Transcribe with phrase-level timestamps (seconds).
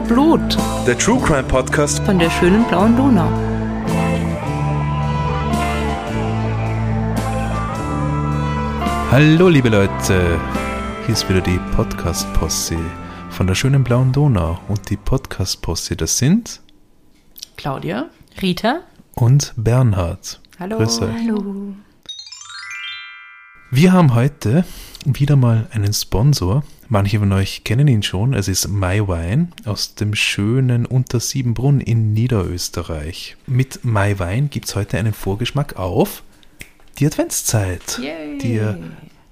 [0.00, 0.56] Wiener Blut
[0.86, 2.02] Der True Crime Podcast.
[2.04, 3.28] von der schönen blauen Donau.
[9.10, 10.40] Hallo liebe Leute,
[11.04, 12.78] hier ist wieder die Podcast-Posse
[13.30, 14.58] von der schönen blauen Donau.
[14.68, 16.60] Und die Podcast-Posse, das sind
[17.56, 18.08] Claudia,
[18.40, 18.80] Rita.
[19.16, 20.40] und Bernhard.
[20.58, 20.78] Hallo.
[20.78, 21.14] Grüß euch.
[21.14, 21.74] Hallo.
[23.70, 24.64] Wir haben heute
[25.04, 26.62] wieder mal einen Sponsor.
[26.92, 28.34] Manche von euch kennen ihn schon.
[28.34, 33.36] Es ist MyWine aus dem schönen Untersiebenbrunn in Niederösterreich.
[33.46, 36.24] Mit MyWine gibt es heute einen Vorgeschmack auf
[36.98, 38.38] die Adventszeit, Yay.
[38.38, 38.60] die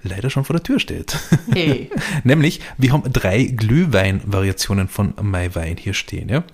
[0.03, 1.19] leider schon vor der Tür steht.
[1.51, 1.91] Hey.
[2.23, 6.29] Nämlich, wir haben drei Glühwein-Variationen von MyWine hier stehen.
[6.29, 6.45] Ja?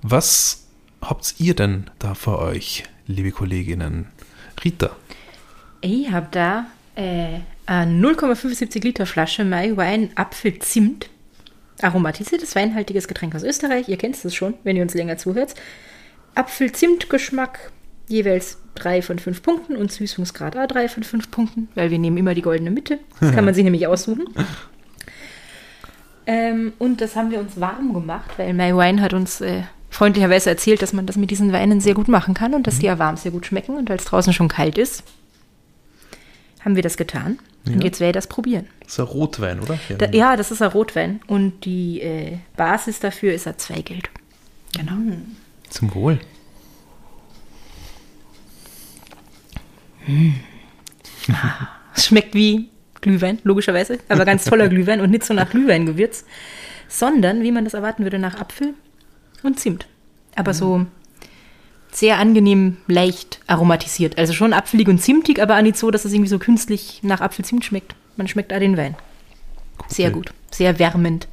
[0.00, 0.68] Was
[1.02, 4.06] habt ihr denn da für euch, liebe Kolleginnen?
[4.62, 4.94] Rita,
[5.80, 11.08] Ich habe da äh, 0,75 Liter Flasche My Wine Apfelzimt.
[11.80, 13.88] Aromatisiertes weinhaltiges Getränk aus Österreich.
[13.88, 15.54] Ihr kennt es schon, wenn ihr uns länger zuhört.
[16.34, 17.72] Apfelzimtgeschmack,
[18.08, 22.16] jeweils 3 von 5 Punkten und Süßungsgrad A 3 von 5 Punkten, weil wir nehmen
[22.16, 22.98] immer die goldene Mitte.
[23.20, 24.24] Das kann man sich nämlich aussuchen.
[26.26, 30.50] Ähm, und das haben wir uns warm gemacht, weil My Wine hat uns äh, freundlicherweise
[30.50, 32.98] erzählt, dass man das mit diesen Weinen sehr gut machen kann und dass die ja
[32.98, 33.76] warm sehr gut schmecken.
[33.76, 35.04] Und es draußen schon kalt ist,
[36.64, 37.38] haben wir das getan.
[37.66, 37.84] Und Ja.
[37.84, 38.66] jetzt werde ich das probieren.
[38.82, 39.78] das ist ein Rotwein, oder?
[39.98, 41.20] Da, ja, das ist ein Rotwein.
[41.26, 44.10] Und die äh, Basis dafür ist ein Zweigeld.
[44.76, 44.92] Genau.
[45.70, 46.18] Zum Wohl.
[51.96, 52.68] Es schmeckt wie
[53.00, 56.24] Glühwein, logischerweise, aber ganz toller Glühwein und nicht so nach Glühweingewürz,
[56.88, 58.74] sondern, wie man das erwarten würde, nach Apfel
[59.42, 59.86] und Zimt.
[60.36, 60.86] Aber so
[61.94, 64.18] sehr angenehm leicht aromatisiert.
[64.18, 67.20] Also schon apfelig und zimtig, aber auch nicht so, dass es irgendwie so künstlich nach
[67.20, 67.94] Apfelzimt schmeckt.
[68.16, 68.96] Man schmeckt auch den Wein.
[69.88, 71.28] Sehr gut, sehr wärmend.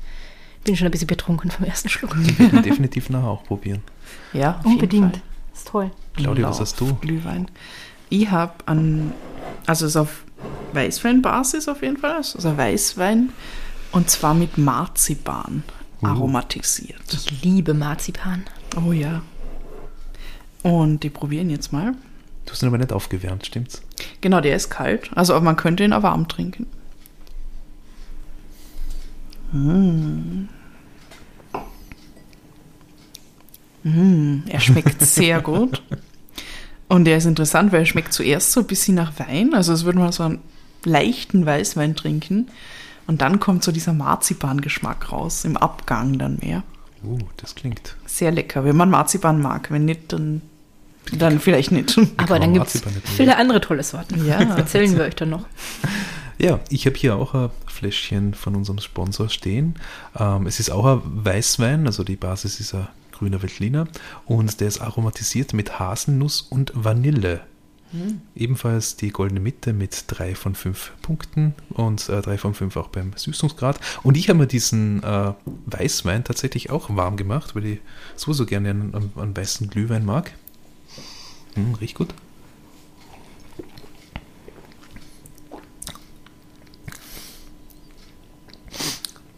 [0.63, 2.16] Bin schon ein bisschen betrunken vom ersten Schluck.
[2.24, 3.81] Ich werde definitiv nachher auch probieren.
[4.34, 4.94] Ja, auf Unbedingt.
[4.94, 5.22] Jeden Fall.
[5.53, 5.91] Ist toll.
[6.16, 6.94] Claudia, was hast du?
[6.96, 7.47] Glühwein.
[8.09, 9.14] Ich habe an,
[9.66, 10.24] also es ist auf
[10.74, 13.30] Weißweinbasis auf jeden Fall, also ein Weißwein
[13.91, 15.64] und zwar mit Marzipan
[16.02, 17.02] aromatisiert.
[17.12, 18.44] Ich liebe Marzipan.
[18.85, 19.22] Oh ja.
[20.63, 21.94] Und die probieren jetzt mal.
[22.45, 23.81] Du hast ihn aber nicht aufgewärmt, stimmt's?
[24.22, 26.67] Genau, der ist kalt, also man könnte ihn auch warm trinken.
[29.51, 30.47] Mm.
[33.83, 35.81] Mm, er schmeckt sehr gut.
[36.88, 39.53] Und der ist interessant, weil er schmeckt zuerst so ein bisschen nach Wein.
[39.53, 40.39] Also es würde man so einen
[40.83, 42.49] leichten Weißwein trinken.
[43.07, 46.63] Und dann kommt so dieser Marzipan-Geschmack raus, im Abgang dann mehr.
[47.03, 47.95] Uh, das klingt.
[48.05, 49.72] Sehr lecker, wenn man Marzipan mag.
[49.72, 50.41] Wenn nicht, dann,
[51.12, 51.97] dann vielleicht nicht.
[52.17, 52.84] Aber kann dann gibt es
[53.16, 54.25] viele andere tolle Sorten.
[54.25, 54.44] Ja.
[54.51, 55.45] Das erzählen wir euch dann noch.
[56.38, 59.75] Ja, ich habe hier auch ein Fläschchen von unserem Sponsor stehen.
[60.19, 63.88] Ähm, es ist auch ein Weißwein, also die Basis ist ein grüner Veltliner
[64.25, 67.41] und der ist aromatisiert mit Haselnuss und Vanille.
[68.35, 72.88] Ebenfalls die goldene Mitte mit drei von fünf Punkten und äh, drei von fünf auch
[72.88, 73.79] beim Süßungsgrad.
[74.01, 75.34] Und ich habe mir diesen äh,
[75.66, 77.79] Weißwein tatsächlich auch warm gemacht, weil ich
[78.16, 80.31] sowieso gerne einen, einen, einen weißen Glühwein mag.
[81.56, 82.09] Hm, riecht gut.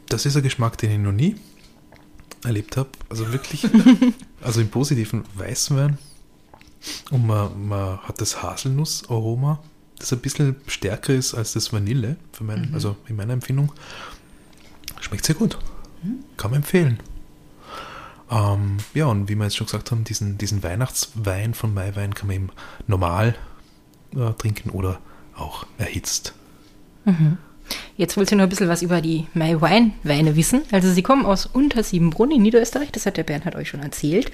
[0.07, 1.35] Das ist ein Geschmack, den ich noch nie
[2.43, 2.89] erlebt habe.
[3.09, 3.67] Also wirklich,
[4.41, 5.97] also im positiven Weißwein.
[7.09, 9.59] Und man, man hat das Haselnussaroma,
[9.97, 13.71] das ein bisschen stärker ist als das Vanille, mein, also in meiner Empfindung.
[14.99, 15.57] Schmeckt sehr gut.
[16.37, 16.99] Kann man empfehlen.
[18.33, 22.27] Ähm, ja, und wie wir jetzt schon gesagt haben, diesen, diesen Weihnachtswein von Maiwein kann
[22.27, 22.49] man eben
[22.87, 23.35] normal
[24.15, 24.99] äh, trinken oder
[25.35, 26.33] auch erhitzt.
[27.95, 30.63] Jetzt wollt ihr noch ein bisschen was über die My Wine Weine wissen.
[30.71, 34.31] Also sie kommen aus Untersiebenbrunn in Niederösterreich, das hat der Bernhard euch schon erzählt.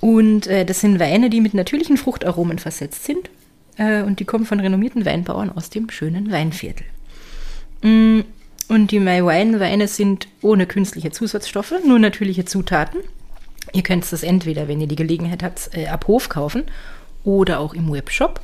[0.00, 3.28] Und äh, das sind Weine, die mit natürlichen Fruchtaromen versetzt sind.
[3.76, 6.86] Äh, und die kommen von renommierten Weinbauern aus dem schönen Weinviertel.
[7.82, 8.20] Mm,
[8.70, 13.00] Und die My Wine Weine sind ohne künstliche Zusatzstoffe, nur natürliche Zutaten.
[13.72, 16.62] Ihr könnt es entweder, wenn ihr die Gelegenheit habt, äh, ab Hof kaufen
[17.24, 18.40] oder auch im Webshop.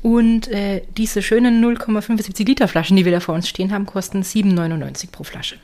[0.00, 4.22] Und äh, diese schönen 0,75 Liter Flaschen, die wir da vor uns stehen haben, kosten
[4.22, 5.56] 7,99 pro Flasche.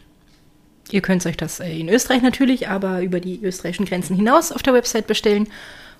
[0.90, 4.64] Ihr könnt euch das äh, in Österreich natürlich, aber über die österreichischen Grenzen hinaus auf
[4.64, 5.46] der Website bestellen.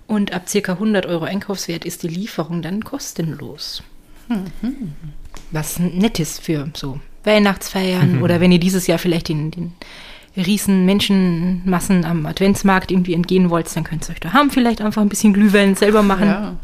[0.09, 3.85] Und ab circa 100 Euro Einkaufswert ist die Lieferung dann kostenlos.
[5.53, 9.73] Was nett ist für so Weihnachtsfeiern oder wenn ihr dieses Jahr vielleicht den, den
[10.37, 15.03] riesen Menschenmassen am Adventsmarkt irgendwie entgehen wollt, dann könnt ihr euch da haben vielleicht einfach
[15.03, 16.27] ein bisschen Glühwein selber machen.
[16.27, 16.57] Ja.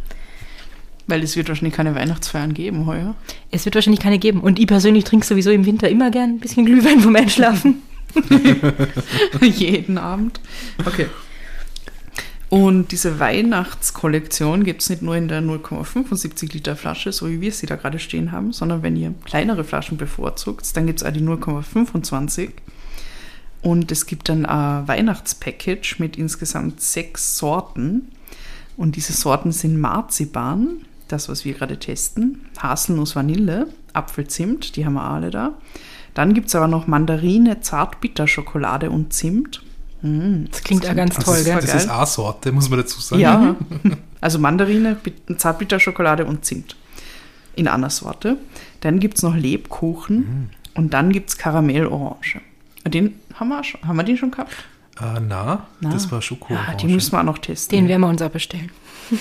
[1.07, 3.15] Weil es wird wahrscheinlich keine Weihnachtsfeiern geben heuer.
[3.51, 4.41] Es wird wahrscheinlich keine geben.
[4.41, 7.83] Und ich persönlich trinke sowieso im Winter immer gern ein bisschen Glühwein vom Einschlafen.
[9.41, 10.41] Jeden Abend.
[10.85, 11.07] Okay.
[12.51, 17.53] Und diese Weihnachtskollektion gibt es nicht nur in der 0,75 Liter Flasche, so wie wir
[17.53, 21.13] sie da gerade stehen haben, sondern wenn ihr kleinere Flaschen bevorzugt, dann gibt es auch
[21.13, 22.53] die 0,25.
[23.61, 28.13] Und es gibt dann ein Weihnachtspackage mit insgesamt sechs Sorten.
[28.77, 34.95] Und diese Sorten sind Marzipan, das, was wir gerade testen, Haselnuss Vanille, Apfelzimt, die haben
[34.95, 35.55] wir alle da.
[36.15, 39.63] Dann gibt es aber noch Mandarine, Zartbitterschokolade und Zimt.
[40.03, 41.61] Mm, Das klingt ja ganz toll, das, gell?
[41.61, 43.21] das ist A-Sorte, muss man dazu sagen.
[43.21, 43.57] Ja,
[44.21, 46.77] also Mandarine, Bit- Zartbitterschokolade und Zimt
[47.57, 48.37] in einer Sorte.
[48.81, 52.41] Dann gibt es noch Lebkuchen und dann gibt es Karamellorange.
[52.87, 54.53] Den haben wir, schon, haben wir den schon gehabt?
[55.01, 55.91] Äh, na, Na.
[55.91, 56.55] das war Schoko.
[56.55, 57.77] Ja, die müssen wir auch noch testen.
[57.77, 58.71] Den werden wir uns auch bestellen.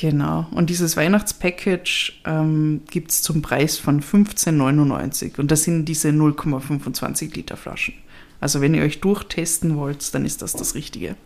[0.00, 0.46] Genau.
[0.52, 5.40] Und dieses Weihnachtspackage ähm, gibt es zum Preis von 15,99.
[5.40, 7.94] Und das sind diese 0,25 Liter Flaschen.
[8.40, 11.16] Also wenn ihr euch durchtesten wollt, dann ist das das Richtige.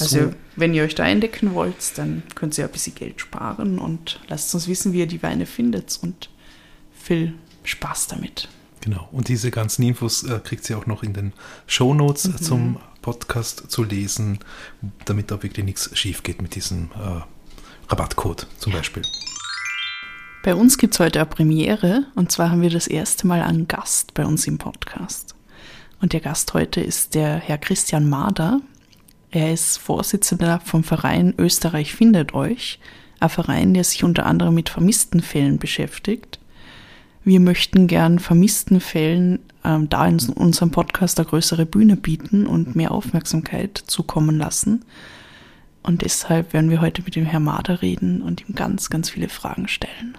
[0.00, 0.32] Also, So.
[0.56, 4.54] wenn ihr euch da eindecken wollt, dann könnt ihr ein bisschen Geld sparen und lasst
[4.54, 6.30] uns wissen, wie ihr die Weine findet und
[6.98, 7.34] viel
[7.64, 8.48] Spaß damit.
[8.80, 9.06] Genau.
[9.12, 11.34] Und diese ganzen Infos äh, kriegt ihr auch noch in den
[11.66, 14.38] Shownotes äh, zum Podcast zu lesen,
[15.04, 17.20] damit da wirklich nichts schief geht mit diesem äh,
[17.90, 19.02] Rabattcode zum Beispiel.
[20.42, 23.68] Bei uns gibt es heute eine Premiere und zwar haben wir das erste Mal einen
[23.68, 25.34] Gast bei uns im Podcast.
[26.00, 28.60] Und der Gast heute ist der Herr Christian Mader.
[29.30, 32.78] Er ist Vorsitzender vom Verein Österreich findet euch,
[33.20, 36.38] ein Verein, der sich unter anderem mit Vermisstenfällen beschäftigt.
[37.24, 42.92] Wir möchten gern Vermisstenfällen ähm, da in unserem Podcast eine größere Bühne bieten und mehr
[42.92, 44.84] Aufmerksamkeit zukommen lassen.
[45.82, 49.28] Und deshalb werden wir heute mit dem Herrn Mader reden und ihm ganz, ganz viele
[49.28, 50.16] Fragen stellen.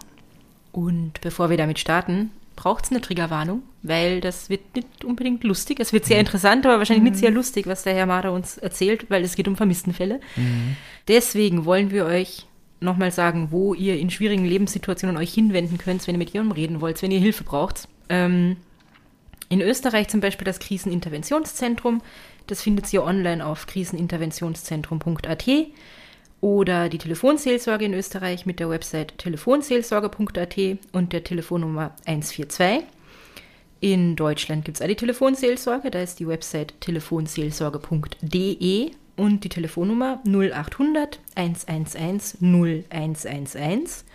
[0.72, 5.79] Und bevor wir damit starten, braucht es eine Triggerwarnung, weil das wird nicht unbedingt lustig.
[5.79, 9.09] Es wird sehr interessant, aber wahrscheinlich nicht sehr lustig, was der Herr Mader uns erzählt,
[9.09, 10.19] weil es geht um Vermisstenfälle.
[11.07, 12.47] Deswegen wollen wir euch
[12.81, 16.81] nochmal sagen, wo ihr in schwierigen Lebenssituationen euch hinwenden könnt, wenn ihr mit jemandem reden
[16.81, 17.88] wollt, wenn ihr Hilfe braucht.
[18.09, 18.57] Ähm,
[19.47, 22.01] in Österreich zum Beispiel das Kriseninterventionszentrum.
[22.47, 25.47] Das findet ihr online auf kriseninterventionszentrum.at
[26.42, 30.58] oder die Telefonseelsorge in Österreich mit der Website telefonseelsorge.at
[30.92, 32.84] und der Telefonnummer 142.
[33.81, 40.22] In Deutschland gibt es auch die Telefonseelsorge, da ist die Website telefonseelsorge.de und die Telefonnummer
[40.26, 44.06] 0800 111 0111.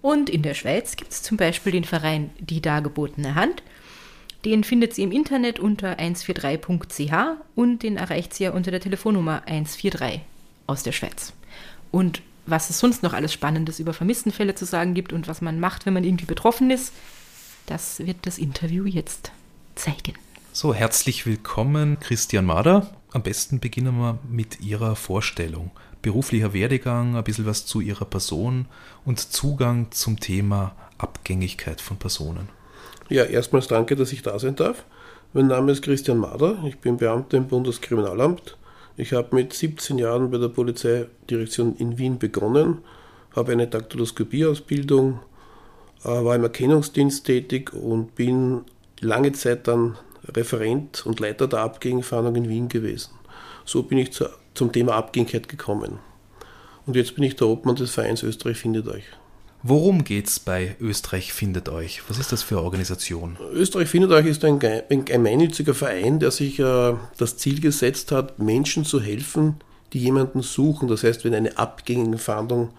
[0.00, 3.62] Und in der Schweiz gibt es zum Beispiel den Verein Die Dargebotene Hand.
[4.44, 7.12] Den findet ihr im Internet unter 143.ch
[7.56, 10.20] und den erreicht ihr unter der Telefonnummer 143
[10.66, 11.32] aus der Schweiz.
[11.90, 15.60] Und was es sonst noch alles Spannendes über Vermisstenfälle zu sagen gibt und was man
[15.60, 16.92] macht, wenn man irgendwie betroffen ist,
[17.66, 19.32] das wird das Interview jetzt
[19.74, 20.14] zeigen.
[20.52, 22.90] So, herzlich willkommen, Christian Mader.
[23.12, 25.70] Am besten beginnen wir mit Ihrer Vorstellung.
[26.02, 28.66] Beruflicher Werdegang, ein bisschen was zu Ihrer Person
[29.04, 32.48] und Zugang zum Thema Abgängigkeit von Personen.
[33.08, 34.84] Ja, erstmals danke, dass ich da sein darf.
[35.32, 38.57] Mein Name ist Christian Mader, ich bin Beamter im Bundeskriminalamt.
[39.00, 42.78] Ich habe mit 17 Jahren bei der Polizeidirektion in Wien begonnen,
[43.34, 45.20] habe eine Daktyloskopieausbildung,
[46.02, 48.62] äh, war im Erkennungsdienst tätig und bin
[49.00, 53.12] lange Zeit dann Referent und Leiter der Abgängenfahndung in Wien gewesen.
[53.64, 56.00] So bin ich zu, zum Thema Abgängigkeit gekommen.
[56.84, 59.04] Und jetzt bin ich der Obmann des Vereins Österreich findet euch.
[59.62, 62.02] Worum geht's bei Österreich findet euch?
[62.08, 63.36] Was ist das für eine Organisation?
[63.52, 68.12] Österreich findet euch ist ein, ge- ein gemeinnütziger Verein, der sich äh, das Ziel gesetzt
[68.12, 69.56] hat, Menschen zu helfen,
[69.92, 70.86] die jemanden suchen.
[70.88, 72.70] Das heißt, wenn eine Abgängenfahndung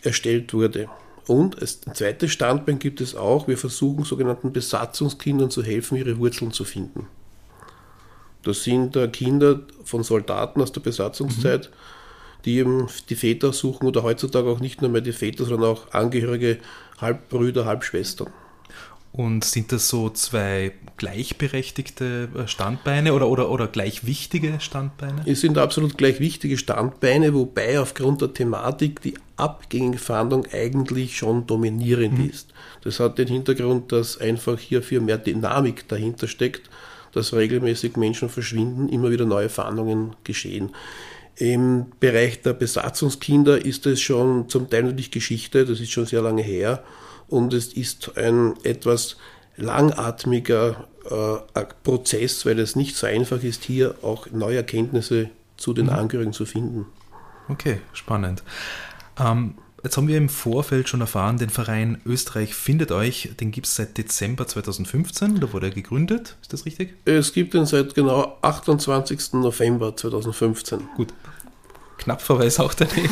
[0.00, 0.88] erstellt wurde.
[1.26, 3.46] Und es, ein zweites Standbein gibt es auch.
[3.46, 7.08] Wir versuchen sogenannten Besatzungskindern zu helfen, ihre Wurzeln zu finden.
[8.42, 11.70] Das sind äh, Kinder von Soldaten aus der Besatzungszeit,
[12.46, 15.92] die eben die Väter suchen oder heutzutage auch nicht nur mehr die Väter, sondern auch
[15.92, 16.58] Angehörige,
[16.98, 18.28] Halbbrüder, Halbschwestern.
[19.12, 25.22] Und sind das so zwei gleichberechtigte äh, Standbeine oder, oder, oder gleich wichtige Standbeine?
[25.24, 32.30] Es sind absolut gleich wichtige Standbeine, wobei aufgrund der Thematik die Abgängenfahndung eigentlich schon dominierend
[32.30, 32.52] ist.
[32.82, 36.68] Das hat den Hintergrund, dass einfach hier viel mehr Dynamik dahinter steckt,
[37.12, 40.70] dass regelmäßig Menschen verschwinden, immer wieder neue Fahndungen geschehen.
[41.36, 46.22] Im Bereich der Besatzungskinder ist es schon zum Teil natürlich Geschichte, das ist schon sehr
[46.22, 46.82] lange her
[47.28, 49.16] und es ist ein etwas
[49.56, 55.88] langatmiger äh, Prozess, weil es nicht so einfach ist, hier auch neue Erkenntnisse zu den
[55.88, 56.86] Angehörigen zu finden.
[57.48, 58.42] Okay, spannend.
[59.18, 59.54] Ähm,
[59.86, 63.76] jetzt haben wir im Vorfeld schon erfahren, den Verein Österreich findet euch, den gibt es
[63.76, 66.94] seit Dezember 2015, da wurde er gegründet, ist das richtig?
[67.04, 69.34] Es gibt ihn seit genau 28.
[69.34, 70.80] November 2015.
[70.96, 71.14] Gut.
[71.98, 73.10] Knapp Verweis auch daneben.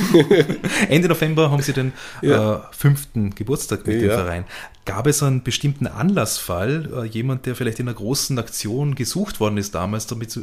[0.89, 2.57] Ende November haben Sie den Ja.
[2.57, 4.17] äh, fünften Geburtstag mit dem Ja.
[4.19, 4.45] Verein.
[4.85, 9.57] Gab es einen bestimmten Anlassfall, äh, jemand, der vielleicht in einer großen Aktion gesucht worden
[9.57, 10.41] ist damals, damit, äh,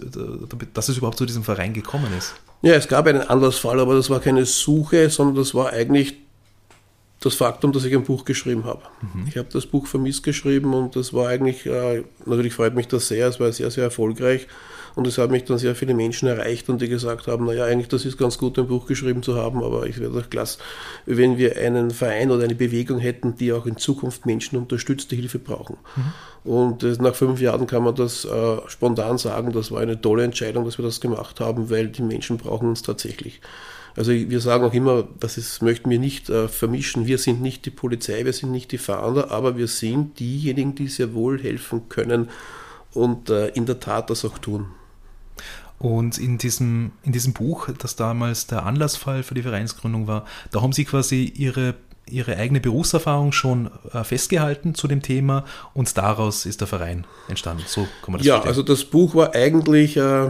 [0.50, 2.34] damit, dass es überhaupt zu diesem Verein gekommen ist?
[2.64, 6.16] Ja, es gab einen Anlassfall, aber das war keine Suche, sondern das war eigentlich
[7.20, 8.82] das Faktum, dass ich ein Buch geschrieben habe.
[9.28, 13.08] Ich habe das Buch vermisst geschrieben und das war eigentlich, äh, natürlich freut mich das
[13.08, 14.48] sehr, es war sehr, sehr erfolgreich
[14.96, 17.88] und es haben mich dann sehr viele Menschen erreicht und die gesagt haben, naja, eigentlich
[17.88, 20.60] das ist ganz gut, ein Buch geschrieben zu haben, aber ich wäre doch klasse,
[21.06, 25.16] wenn wir einen Verein oder eine Bewegung hätten, die auch in Zukunft Menschen unterstützt, die
[25.16, 25.78] Hilfe brauchen.
[26.44, 30.24] Und äh, nach fünf Jahren kann man das äh, spontan sagen, das war eine tolle
[30.24, 33.42] Entscheidung, dass wir das gemacht haben, weil die Menschen brauchen uns tatsächlich.
[33.96, 37.08] Also wir sagen auch immer, das ist, möchten wir nicht äh, vermischen.
[37.08, 40.88] Wir sind nicht die Polizei, wir sind nicht die Fahnder, aber wir sind diejenigen, die
[40.88, 42.30] sehr wohl helfen können
[42.94, 44.68] und äh, in der Tat das auch tun.
[45.82, 50.62] Und in diesem, in diesem Buch, das damals der Anlassfall für die Vereinsgründung war, da
[50.62, 51.74] haben Sie quasi Ihre,
[52.08, 57.64] Ihre eigene Berufserfahrung schon äh, festgehalten zu dem Thema und daraus ist der Verein entstanden.
[57.66, 58.50] So kann man das Ja, verstehen.
[58.50, 60.30] also das Buch war eigentlich, äh,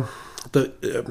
[0.54, 1.04] der, äh,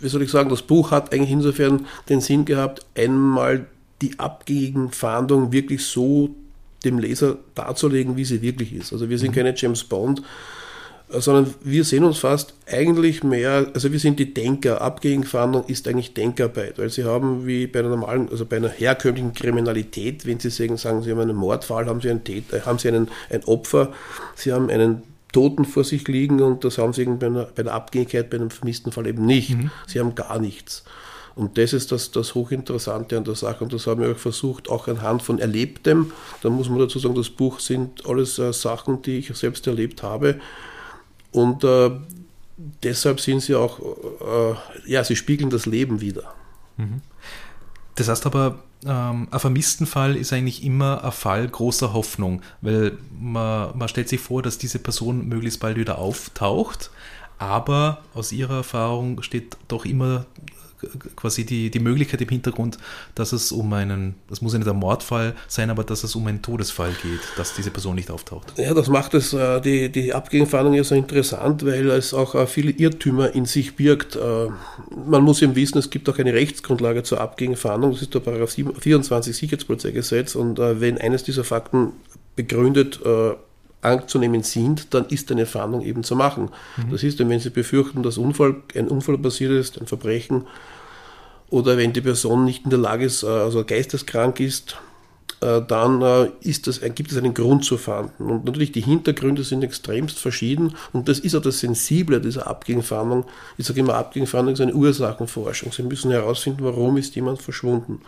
[0.00, 3.66] wie soll ich sagen, das Buch hat eigentlich insofern den Sinn gehabt, einmal
[4.02, 6.30] die abgängigen Fahndung wirklich so
[6.84, 8.92] dem Leser darzulegen, wie sie wirklich ist.
[8.92, 10.22] Also wir sind keine James Bond,
[11.10, 14.82] sondern wir sehen uns fast eigentlich mehr, also wir sind die Denker.
[14.82, 19.32] Abgegenfahndung ist eigentlich Denkarbeit, weil sie haben wie bei einer normalen, also bei einer herkömmlichen
[19.32, 22.88] Kriminalität, wenn sie sagen, sagen sie haben einen Mordfall, haben sie einen Täter, haben sie
[22.88, 23.92] einen, ein Opfer,
[24.34, 27.72] sie haben einen Toten vor sich liegen und das haben sie bei einer, bei einer
[27.72, 29.56] Abgängigkeit, bei einem vermissten Fall eben nicht.
[29.86, 30.84] Sie haben gar nichts.
[31.38, 33.62] Und das ist das, das Hochinteressante an der Sache.
[33.62, 36.12] Und das haben wir auch versucht, auch anhand von Erlebtem.
[36.42, 40.02] Da muss man dazu sagen, das Buch sind alles äh, Sachen, die ich selbst erlebt
[40.02, 40.40] habe.
[41.32, 41.90] Und äh,
[42.82, 44.54] deshalb sind sie auch, äh,
[44.90, 46.34] ja, sie spiegeln das Leben wieder.
[47.94, 53.76] Das heißt aber, ähm, ein Vermisstenfall ist eigentlich immer ein Fall großer Hoffnung, weil man,
[53.76, 56.90] man stellt sich vor, dass diese Person möglichst bald wieder auftaucht,
[57.38, 60.26] aber aus ihrer Erfahrung steht doch immer
[61.16, 62.78] quasi die, die Möglichkeit im Hintergrund,
[63.14, 66.26] dass es um einen, das muss ja nicht ein Mordfall sein, aber dass es um
[66.26, 68.52] einen Todesfall geht, dass diese Person nicht auftaucht.
[68.56, 72.46] Ja, das macht es, äh, die, die Abgegenfahndung ja so interessant, weil es auch äh,
[72.46, 74.16] viele Irrtümer in sich birgt.
[74.16, 74.48] Äh,
[75.06, 78.50] Man muss eben wissen, es gibt auch eine Rechtsgrundlage zur Abgegenfahndung, das ist der Paragraph
[78.50, 81.92] 7 24 Sicherheitspolizeigesetz und wenn eines dieser Fakten
[82.36, 83.00] begründet
[83.80, 86.50] anzunehmen sind, dann ist eine Fahndung eben zu machen.
[86.90, 90.46] Das ist, wenn Sie befürchten, dass Unfall, ein Unfall passiert ist, ein Verbrechen,
[91.50, 94.76] oder wenn die Person nicht in der Lage ist, äh, also geisteskrank ist,
[95.40, 98.26] äh, dann äh, ist das, gibt es einen Grund zu fahnden.
[98.26, 103.24] Und natürlich die Hintergründe sind extremst verschieden und das ist auch das Sensible dieser Abgegenfahndung.
[103.56, 105.72] Ich sage immer, Abgegenfahndung ist eine Ursachenforschung.
[105.72, 108.02] Sie müssen herausfinden, warum ist jemand verschwunden.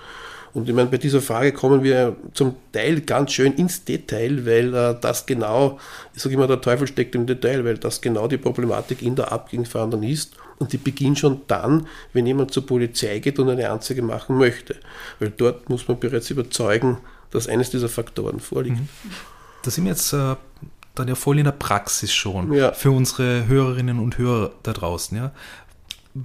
[0.52, 4.75] Und ich meine, bei dieser Frage kommen wir zum Teil ganz schön ins Detail, weil
[4.75, 5.78] äh, das genau,
[6.14, 9.30] ich sage immer, der Teufel steckt im Detail, weil das genau die Problematik in der
[9.33, 10.35] Abgegenfahndung ist.
[10.59, 14.76] Und die beginnt schon dann, wenn jemand zur Polizei geht und eine Anzeige machen möchte.
[15.19, 16.99] Weil dort muss man bereits überzeugen,
[17.30, 18.76] dass eines dieser Faktoren vorliegt.
[19.62, 20.35] Da sind wir jetzt äh,
[20.95, 22.73] dann ja voll in der Praxis schon Ja.
[22.73, 25.16] für unsere Hörerinnen und Hörer da draußen.
[25.16, 25.33] Ja?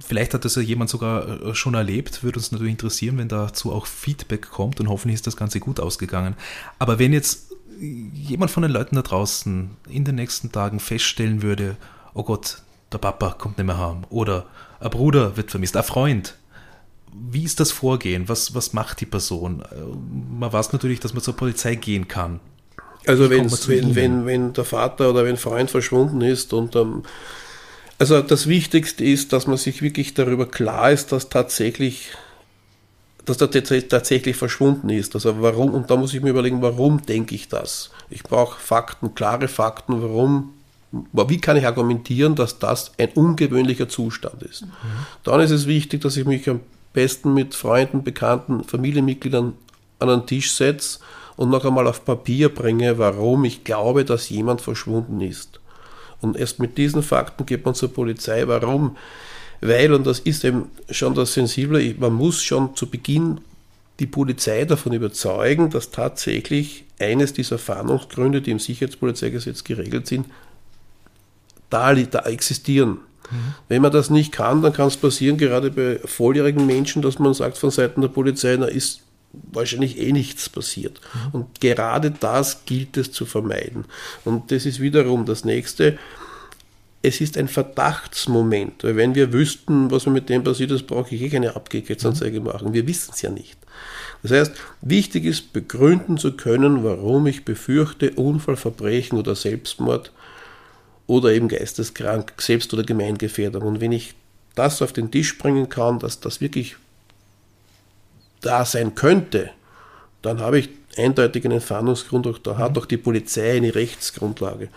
[0.00, 3.72] Vielleicht hat das ja jemand sogar äh, schon erlebt, würde uns natürlich interessieren, wenn dazu
[3.72, 6.34] auch Feedback kommt und hoffentlich ist das Ganze gut ausgegangen.
[6.78, 11.76] Aber wenn jetzt jemand von den Leuten da draußen in den nächsten Tagen feststellen würde,
[12.14, 12.62] oh Gott,
[12.92, 14.46] der Papa kommt nicht mehr heim oder
[14.80, 16.34] ein Bruder wird vermisst, ein Freund,
[17.12, 18.28] wie ist das Vorgehen?
[18.28, 19.62] Was, was macht die Person?
[19.62, 22.40] Äh, Man weiß natürlich, dass man zur Polizei gehen kann.
[23.06, 27.04] Also wenn, wenn, wenn, wenn der Vater oder wenn ein Freund verschwunden ist und ähm,
[27.98, 32.10] Also das Wichtigste ist, dass man sich wirklich darüber klar ist, dass tatsächlich,
[33.24, 35.14] dass der tats- tatsächlich verschwunden ist.
[35.14, 37.90] Also warum, und da muss ich mir überlegen, warum denke ich das?
[38.10, 40.52] Ich brauche Fakten, klare Fakten, warum,
[40.92, 44.64] wie kann ich argumentieren, dass das ein ungewöhnlicher Zustand ist.
[45.24, 46.60] Dann ist es wichtig, dass ich mich am
[46.92, 49.54] besten mit Freunden, Bekannten, Familienmitgliedern
[49.98, 50.98] an einen Tisch setze
[51.36, 55.60] und noch einmal auf Papier bringe, warum ich glaube, dass jemand verschwunden ist.
[56.20, 58.46] Und erst mit diesen Fakten geht man zur Polizei.
[58.46, 58.96] Warum?
[59.60, 63.40] Weil, und das ist eben schon das Sensible, man muss schon zu Beginn
[64.00, 70.26] die Polizei davon überzeugen, dass tatsächlich eines dieser Fahndungsgründe, die im Sicherheitspolizeigesetz geregelt sind,
[71.70, 72.98] da, da existieren.
[73.68, 77.34] Wenn man das nicht kann, dann kann es passieren, gerade bei volljährigen Menschen, dass man
[77.34, 79.02] sagt von Seiten der Polizei, na ist
[79.32, 81.00] wahrscheinlich eh nichts passiert.
[81.32, 83.84] Und gerade das gilt es zu vermeiden.
[84.24, 85.98] Und das ist wiederum das nächste.
[87.02, 91.22] Es ist ein Verdachtsmoment, weil wenn wir wüssten, was mit dem passiert ist, brauche ich
[91.22, 92.72] eh keine Abgegriffsanzeige machen.
[92.72, 93.56] Wir wissen es ja nicht.
[94.22, 100.10] Das heißt, wichtig ist, begründen zu können, warum ich befürchte, Unfall, Verbrechen oder Selbstmord
[101.06, 103.62] oder eben geisteskrank, Selbst- oder Gemeingefährdung.
[103.62, 104.14] Und wenn ich
[104.56, 106.76] das auf den Tisch bringen kann, dass das wirklich
[108.40, 109.50] da sein könnte,
[110.22, 114.68] dann habe ich eindeutig einen Fahndungsgrund, auch da hat auch die Polizei eine Rechtsgrundlage.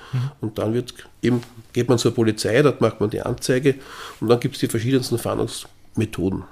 [0.42, 1.42] Und dann wird eben,
[1.74, 3.76] geht man zur Polizei, dort macht man die Anzeige
[4.20, 6.44] und dann gibt es die verschiedensten Fahndungsmethoden.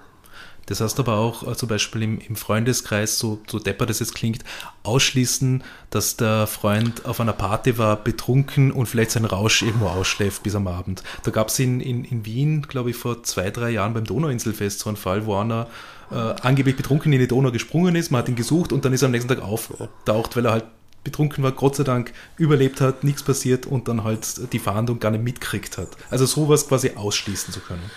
[0.68, 4.14] Das heißt aber auch äh, zum Beispiel im, im Freundeskreis, so, so depper das jetzt
[4.14, 4.44] klingt,
[4.84, 10.44] ausschließen, dass der Freund auf einer Party war, betrunken und vielleicht seinen Rausch irgendwo ausschläft
[10.44, 11.04] bis am Abend.
[11.24, 14.80] Da gab es in, in, in Wien, glaube ich, vor zwei, drei Jahren beim Donauinselfest
[14.80, 15.68] so einen Fall, wo einer
[16.12, 19.02] äh, angeblich betrunken in die Donau gesprungen ist, man hat ihn gesucht und dann ist
[19.02, 20.66] er am nächsten Tag aufgetaucht, weil er halt
[21.04, 25.12] betrunken war, Gott sei Dank überlebt hat, nichts passiert und dann halt die Fahndung gar
[25.12, 25.90] nicht mitkriegt hat.
[26.10, 27.90] Also sowas quasi ausschließen zu können.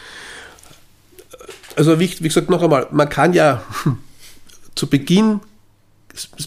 [1.77, 3.63] Also wie, wie gesagt, noch einmal, man kann ja
[4.75, 5.41] zu Beginn,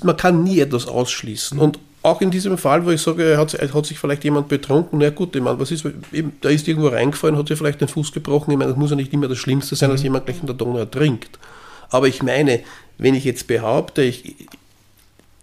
[0.04, 1.58] man kann nie etwas ausschließen.
[1.60, 5.10] Und auch in diesem Fall, wo ich sage, hat, hat sich vielleicht jemand betrunken, na
[5.10, 8.12] gut, ich meine, was ist, eben, da ist irgendwo reingefallen, hat sich vielleicht den Fuß
[8.12, 10.48] gebrochen, ich meine, das muss ja nicht immer das Schlimmste sein, dass jemand gleich in
[10.48, 11.40] der Donau ertrinkt.
[11.90, 12.60] Aber ich meine,
[12.98, 14.36] wenn ich jetzt behaupte, ich,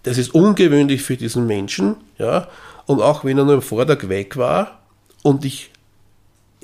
[0.02, 2.48] das ist ungewöhnlich für diesen Menschen, ja,
[2.86, 4.80] und auch wenn er nur am Vortag weg war
[5.22, 5.69] und ich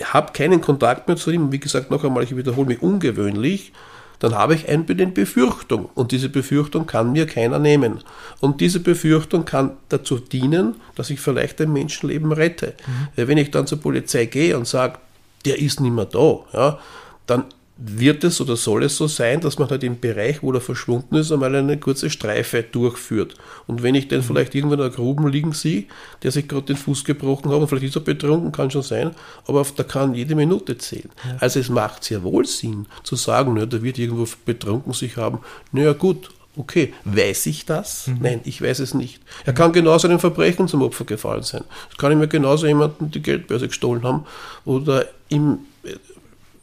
[0.02, 3.72] habe keinen Kontakt mehr zu ihm, wie gesagt, noch einmal, ich wiederhole mich, ungewöhnlich,
[4.18, 5.90] dann habe ich eine Befürchtung.
[5.94, 8.00] Und diese Befürchtung kann mir keiner nehmen.
[8.40, 12.74] Und diese Befürchtung kann dazu dienen, dass ich vielleicht ein Menschenleben rette.
[13.14, 14.98] Weil Wenn ich dann zur Polizei gehe und sage,
[15.44, 16.78] der ist nicht mehr da, ja,
[17.26, 17.44] dann
[17.78, 21.16] wird es oder soll es so sein, dass man halt im Bereich, wo er verschwunden
[21.16, 23.34] ist, einmal eine kurze Streife durchführt.
[23.66, 25.84] Und wenn ich den vielleicht irgendwo in der Gruben liegen sehe,
[26.22, 29.10] der sich gerade den Fuß gebrochen hat, und vielleicht ist er betrunken, kann schon sein,
[29.46, 31.10] aber da kann jede Minute zählen.
[31.38, 35.40] Also es macht sehr wohl Sinn zu sagen, ne, der wird irgendwo betrunken sich haben.
[35.70, 38.10] Naja gut, okay, weiß ich das?
[38.20, 39.20] Nein, ich weiß es nicht.
[39.44, 41.64] Er kann genauso einem Verbrechen zum Opfer gefallen sein.
[41.90, 44.24] Es kann ja genauso jemanden die Geldbörse gestohlen haben
[44.64, 45.96] oder ihm äh,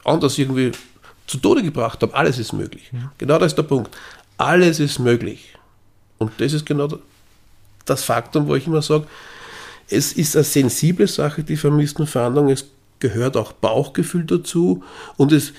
[0.03, 0.71] anders irgendwie
[1.33, 2.13] zu Tode gebracht haben.
[2.13, 2.91] Alles ist möglich.
[3.17, 3.89] Genau das ist der Punkt.
[4.37, 5.55] Alles ist möglich.
[6.19, 6.87] Und das ist genau
[7.85, 9.07] das Faktum, wo ich immer sage,
[9.89, 12.49] es ist eine sensible Sache, die vermissten Fahndung.
[12.49, 12.67] Es
[12.99, 14.83] gehört auch Bauchgefühl dazu
[15.17, 15.53] und es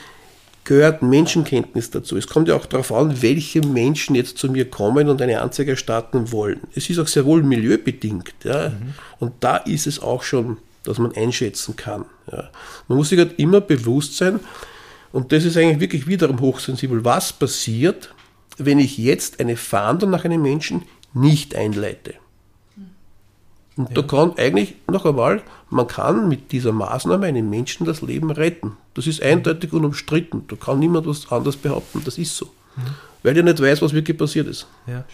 [0.62, 2.16] gehört Menschenkenntnis dazu.
[2.16, 5.72] Es kommt ja auch darauf an, welche Menschen jetzt zu mir kommen und eine Anzeige
[5.72, 6.60] erstatten wollen.
[6.76, 8.32] Es ist auch sehr wohl milieubedingt.
[8.44, 8.72] Ja?
[9.18, 12.04] Und da ist es auch schon, dass man einschätzen kann.
[12.30, 12.48] Ja?
[12.86, 14.38] Man muss sich halt immer bewusst sein,
[15.14, 18.12] und das ist eigentlich wirklich wiederum hochsensibel, was passiert,
[18.58, 22.14] wenn ich jetzt eine Fahndung nach einem Menschen nicht einleite.
[23.76, 28.32] Und da kann eigentlich, noch einmal, man kann mit dieser Maßnahme einem Menschen das Leben
[28.32, 28.76] retten.
[28.94, 30.48] Das ist eindeutig unumstritten.
[30.48, 32.02] Da kann niemand was anderes behaupten.
[32.04, 32.50] Das ist so.
[33.22, 34.66] Weil er nicht weiß, was wirklich passiert ist.
[34.88, 35.04] Ja.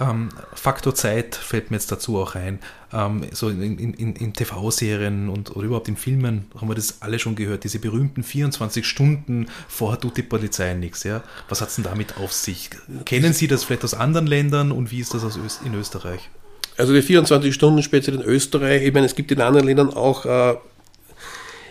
[0.00, 2.60] Ähm, Faktor Zeit fällt mir jetzt dazu auch ein.
[2.92, 7.18] Ähm, so in, in, in, TV-Serien und oder überhaupt in Filmen haben wir das alle
[7.18, 11.02] schon gehört, diese berühmten 24 Stunden, vorher tut die Polizei nichts.
[11.02, 11.22] Ja?
[11.48, 12.70] Was hat es denn damit auf sich?
[13.04, 16.30] Kennen Sie das vielleicht aus anderen Ländern und wie ist das Öst in Österreich?
[16.76, 20.24] Also die 24 Stunden speziell in Österreich, ich meine, es gibt in anderen Ländern auch,
[20.24, 20.54] äh,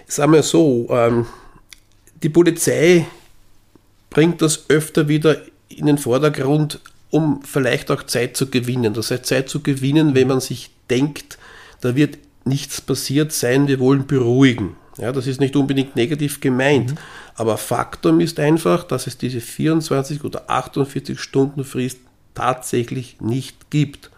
[0.05, 1.25] sagen wir so, ähm,
[2.21, 3.07] die Polizei
[4.09, 5.37] bringt das öfter wieder
[5.69, 6.81] in den Vordergrund,
[7.17, 8.93] um vielleicht auch Zeit zu gewinnen.
[8.93, 11.38] Das heißt, Zeit zu gewinnen, wenn man sich denkt,
[11.82, 14.75] da wird nichts passiert sein, wir wollen beruhigen.
[14.97, 16.95] Ja, das ist nicht unbedingt negativ gemeint.
[17.36, 21.99] Aber Faktum ist einfach, dass es diese 24 oder 48 Stunden Frist
[22.34, 24.12] tatsächlich nicht gibt.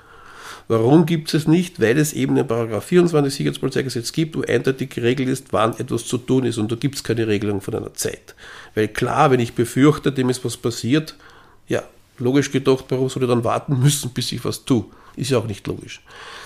[0.68, 1.82] Warum gibt es nicht?
[1.82, 6.18] Weil es eben in Paragraph 24 Sicherheitspolizeigesetz gibt, wo eindeutig geregelt ist, wann etwas zu
[6.18, 6.58] tun ist.
[6.58, 8.36] Und da gibt es keine Regelung von einer Zeit.
[8.76, 11.16] Weil klar, wenn ich befürchte, dem ist was passiert,
[11.68, 11.84] ja,
[12.20, 14.86] logisch gedacht, warum soll ich dann warten müssen, bis ich was tue?
[15.16, 16.02] Ist ja auch nicht logisch.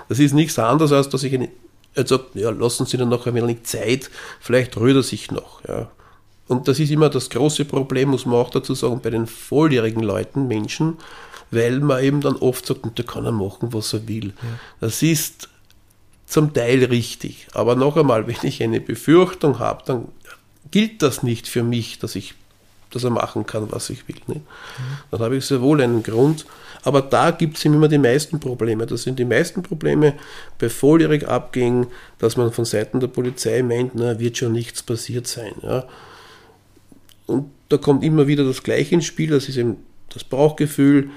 [0.10, 1.50] Das ist nichts anderes, als dass ich eine,
[1.96, 4.10] also, ja, lassen Sie dann noch ein wenig Zeit,
[4.40, 5.90] vielleicht rührt er sich noch, ja.
[6.48, 10.04] Und das ist immer das große Problem, muss man auch dazu sagen, bei den volljährigen
[10.04, 10.98] Leuten, Menschen,
[11.52, 14.34] weil man eben dann oft sagt, der kann er machen, was er will.
[14.42, 14.60] Ja.
[14.82, 15.50] Das ist
[16.26, 17.48] zum Teil richtig.
[17.54, 20.08] Aber noch einmal, wenn ich eine Befürchtung habe, dann
[20.72, 22.34] gilt das nicht für mich, dass ich
[22.94, 24.16] dass er machen kann, was ich will.
[24.28, 24.42] Nicht?
[25.12, 26.46] Dann habe ich sehr wohl einen Grund.
[26.84, 28.86] Aber da gibt es immer die meisten Probleme.
[28.86, 30.16] Das sind die meisten Probleme
[30.60, 31.88] bei volljährig Abgängen,
[32.20, 35.54] dass man von Seiten der Polizei meint, na, wird schon nichts passiert sein.
[35.62, 35.86] Ja.
[37.26, 39.78] Und da kommt immer wieder das Gleiche ins Spiel, das ist eben
[40.14, 41.10] das Bauchgefühl,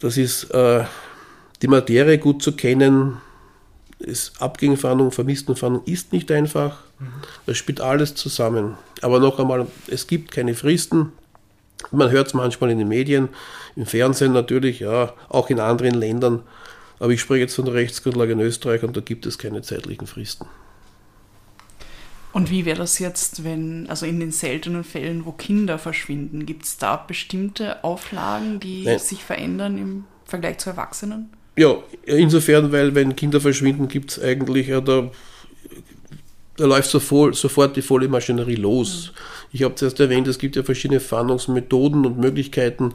[0.00, 0.84] das ist äh,
[1.60, 3.18] die Materie gut zu kennen,
[3.98, 6.84] ist Abgängenfahndung, Vermisstenfahndung ist nicht einfach.
[7.46, 8.76] Das spielt alles zusammen.
[9.02, 11.12] Aber noch einmal, es gibt keine Fristen.
[11.90, 13.28] Man hört es manchmal in den Medien,
[13.76, 16.42] im Fernsehen natürlich, ja, auch in anderen Ländern.
[16.98, 20.06] Aber ich spreche jetzt von der Rechtsgrundlage in Österreich und da gibt es keine zeitlichen
[20.06, 20.46] Fristen.
[22.32, 26.64] Und wie wäre das jetzt, wenn, also in den seltenen Fällen, wo Kinder verschwinden, gibt
[26.64, 28.98] es da bestimmte Auflagen, die Nein.
[28.98, 31.30] sich verändern im Vergleich zu Erwachsenen?
[31.58, 35.10] Ja, insofern, weil wenn Kinder verschwinden, gibt es eigentlich, ja, da,
[36.56, 39.12] da läuft sofort, sofort die volle Maschinerie los.
[39.12, 39.48] Mhm.
[39.50, 42.94] Ich habe zuerst erwähnt, es gibt ja verschiedene Fahndungsmethoden und Möglichkeiten.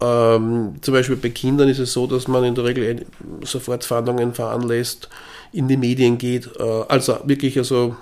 [0.00, 3.04] Ähm, zum Beispiel bei Kindern ist es so, dass man in der Regel
[3.42, 5.10] sofort Fahndungen veranlässt,
[5.52, 6.48] in die Medien geht.
[6.58, 7.96] Äh, also wirklich also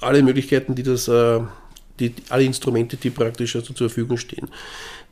[0.00, 1.38] alle Möglichkeiten, die das, äh,
[2.00, 4.48] die, alle Instrumente, die praktisch also zur Verfügung stehen.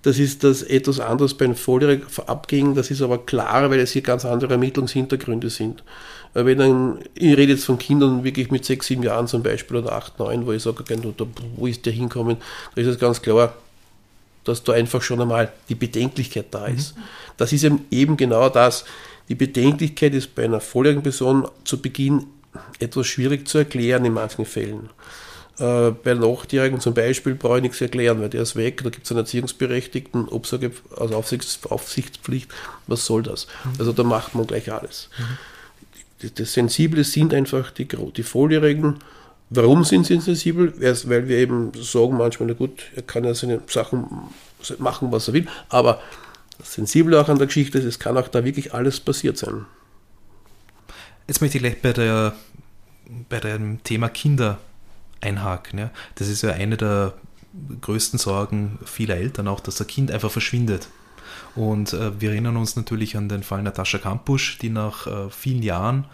[0.02, 4.02] Das ist das etwas anderes beim Volljährigen Abgängen, das ist aber klar, weil es hier
[4.02, 5.82] ganz andere Ermittlungshintergründe sind.
[6.32, 9.92] Wenn dann, ich rede jetzt von Kindern wirklich mit sechs, sieben Jahren zum Beispiel oder
[9.92, 10.84] acht, neun, wo ich sage,
[11.56, 12.36] wo ist der hinkommen,
[12.74, 13.54] da ist es ganz klar,
[14.44, 16.96] dass da einfach schon einmal die Bedenklichkeit da ist.
[16.96, 17.02] Mhm.
[17.36, 18.84] Das ist eben genau das.
[19.28, 22.26] Die Bedenklichkeit ist bei einer volljährigen Person zu Beginn
[22.78, 24.90] etwas schwierig zu erklären in manchen Fällen.
[25.60, 29.04] Äh, bei Achtjährigen zum Beispiel brauche ich nichts erklären, weil der ist weg, da gibt
[29.04, 32.50] es einen Erziehungsberechtigten, Obsage, also Aufsichts, Aufsichtspflicht,
[32.86, 33.46] was soll das?
[33.64, 33.72] Mhm.
[33.78, 35.10] Also da macht man gleich alles.
[35.18, 36.30] Mhm.
[36.34, 39.00] Das Sensible sind einfach die, die Volljährigen.
[39.50, 40.72] Warum sind sie sensibel?
[40.78, 44.06] Weil wir eben sagen manchmal, na gut, er kann ja seine Sachen
[44.78, 46.00] machen, was er will, aber
[46.58, 49.66] das Sensible auch an der Geschichte ist, es kann auch da wirklich alles passiert sein.
[51.26, 52.34] Jetzt möchte ich gleich bei, der,
[53.28, 54.58] bei dem Thema Kinder
[55.20, 55.78] einhaken.
[55.78, 55.90] Ja.
[56.16, 57.14] Das ist ja eine der
[57.80, 60.88] größten Sorgen vieler Eltern auch, dass das Kind einfach verschwindet.
[61.54, 65.62] Und äh, wir erinnern uns natürlich an den Fall Natascha Kampusch, die nach äh, vielen
[65.62, 66.04] Jahren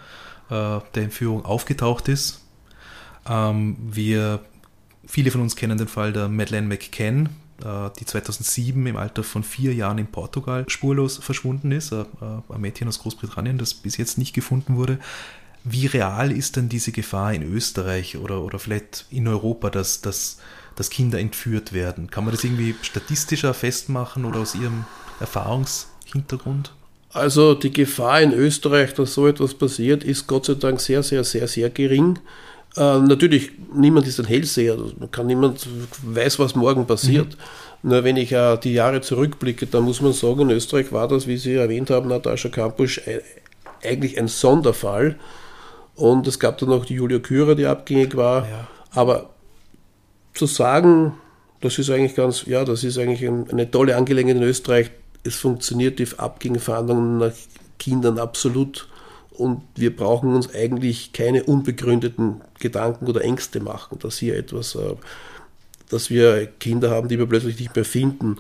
[0.49, 2.43] äh, der Entführung aufgetaucht ist.
[3.29, 4.41] Ähm, wir,
[5.07, 7.29] viele von uns kennen den Fall der Madeleine McCann,
[7.63, 11.93] äh, die 2007 im Alter von vier Jahren in Portugal spurlos verschwunden ist.
[11.93, 14.99] Äh, ein Mädchen aus Großbritannien, das bis jetzt nicht gefunden wurde.
[15.69, 20.39] Wie real ist denn diese Gefahr in Österreich oder, oder vielleicht in Europa, dass, dass,
[20.77, 22.09] dass Kinder entführt werden?
[22.09, 24.85] Kann man das irgendwie statistischer festmachen oder aus Ihrem
[25.19, 26.73] Erfahrungshintergrund?
[27.13, 31.25] Also die Gefahr in Österreich, dass so etwas passiert, ist Gott sei Dank sehr, sehr,
[31.25, 32.21] sehr, sehr gering.
[32.77, 35.67] Äh, natürlich, niemand ist ein Hellseher, also kann niemand
[36.03, 37.37] weiß, was morgen passiert.
[37.83, 37.91] Mhm.
[37.91, 41.27] Nur wenn ich äh, die Jahre zurückblicke, dann muss man sagen, in Österreich war das,
[41.27, 43.21] wie Sie erwähnt haben, Natascha Kampusch, äh,
[43.83, 45.17] eigentlich ein Sonderfall.
[45.97, 48.47] Und es gab dann noch die Julia Kürer, die abgängig war.
[48.49, 48.69] Ja.
[48.93, 49.31] Aber
[50.35, 51.15] zu sagen,
[51.61, 54.91] das ist eigentlich ganz, ja, das ist eigentlich eine tolle Angelegenheit in Österreich.
[55.25, 57.33] Es funktioniert die Abgängeverhandlungen nach
[57.79, 58.89] Kindern absolut
[59.37, 64.95] und wir brauchen uns eigentlich keine unbegründeten Gedanken oder Ängste machen, dass hier etwas, äh,
[65.89, 68.39] dass wir Kinder haben, die wir plötzlich nicht mehr finden.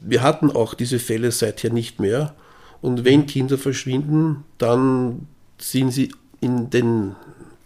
[0.00, 2.34] Wir hatten auch diese Fälle seither nicht mehr.
[2.80, 5.26] Und wenn Kinder verschwinden, dann
[5.58, 7.16] sind sie in den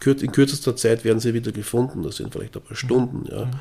[0.03, 2.01] in kürzester Zeit werden sie wieder gefunden.
[2.01, 3.27] Das sind vielleicht ein paar Stunden.
[3.31, 3.51] Ja.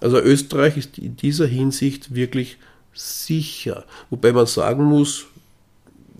[0.00, 2.58] Also Österreich ist in dieser Hinsicht wirklich
[2.92, 3.84] sicher.
[4.10, 5.26] Wobei man sagen muss,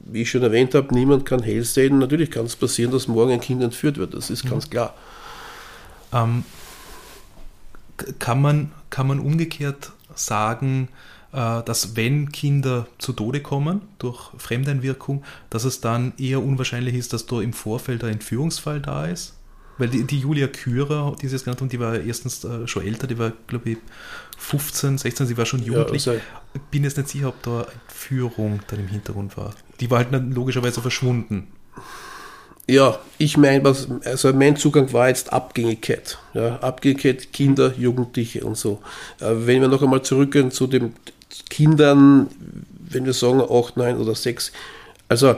[0.05, 1.99] wie ich schon erwähnt habe, niemand kann hell sehen.
[1.99, 4.15] Natürlich kann es passieren, dass morgen ein Kind entführt wird.
[4.15, 4.51] Das ist mhm.
[4.51, 4.95] ganz klar.
[6.13, 6.45] Ähm,
[8.19, 10.89] kann, man, kann man umgekehrt sagen,
[11.33, 17.27] dass wenn Kinder zu Tode kommen durch Fremdeinwirkung, dass es dann eher unwahrscheinlich ist, dass
[17.27, 19.35] da im Vorfeld ein Entführungsfall da ist?
[19.77, 22.85] Weil die, die Julia Kürer, die sie es genannt haben, die war erstens äh, schon
[22.85, 23.79] älter, die war, glaube ich,
[24.39, 26.09] 15, 16, sie war schon jugendlich.
[26.09, 26.21] also-
[26.55, 29.55] ich bin jetzt nicht sicher, ob da Entführung dann im Hintergrund war.
[29.81, 31.49] Die war halt dann logischerweise verschwunden.
[32.67, 36.19] Ja, ich meine, was, also mein Zugang war jetzt Abgängigkeit.
[36.35, 38.81] Ja, Abgängigkeit, Kinder, Jugendliche und so.
[39.21, 40.93] Äh, wenn wir noch einmal zurückgehen zu den
[41.49, 42.29] Kindern,
[42.91, 44.53] wenn wir sagen 8, 9 oder 6,
[45.09, 45.37] also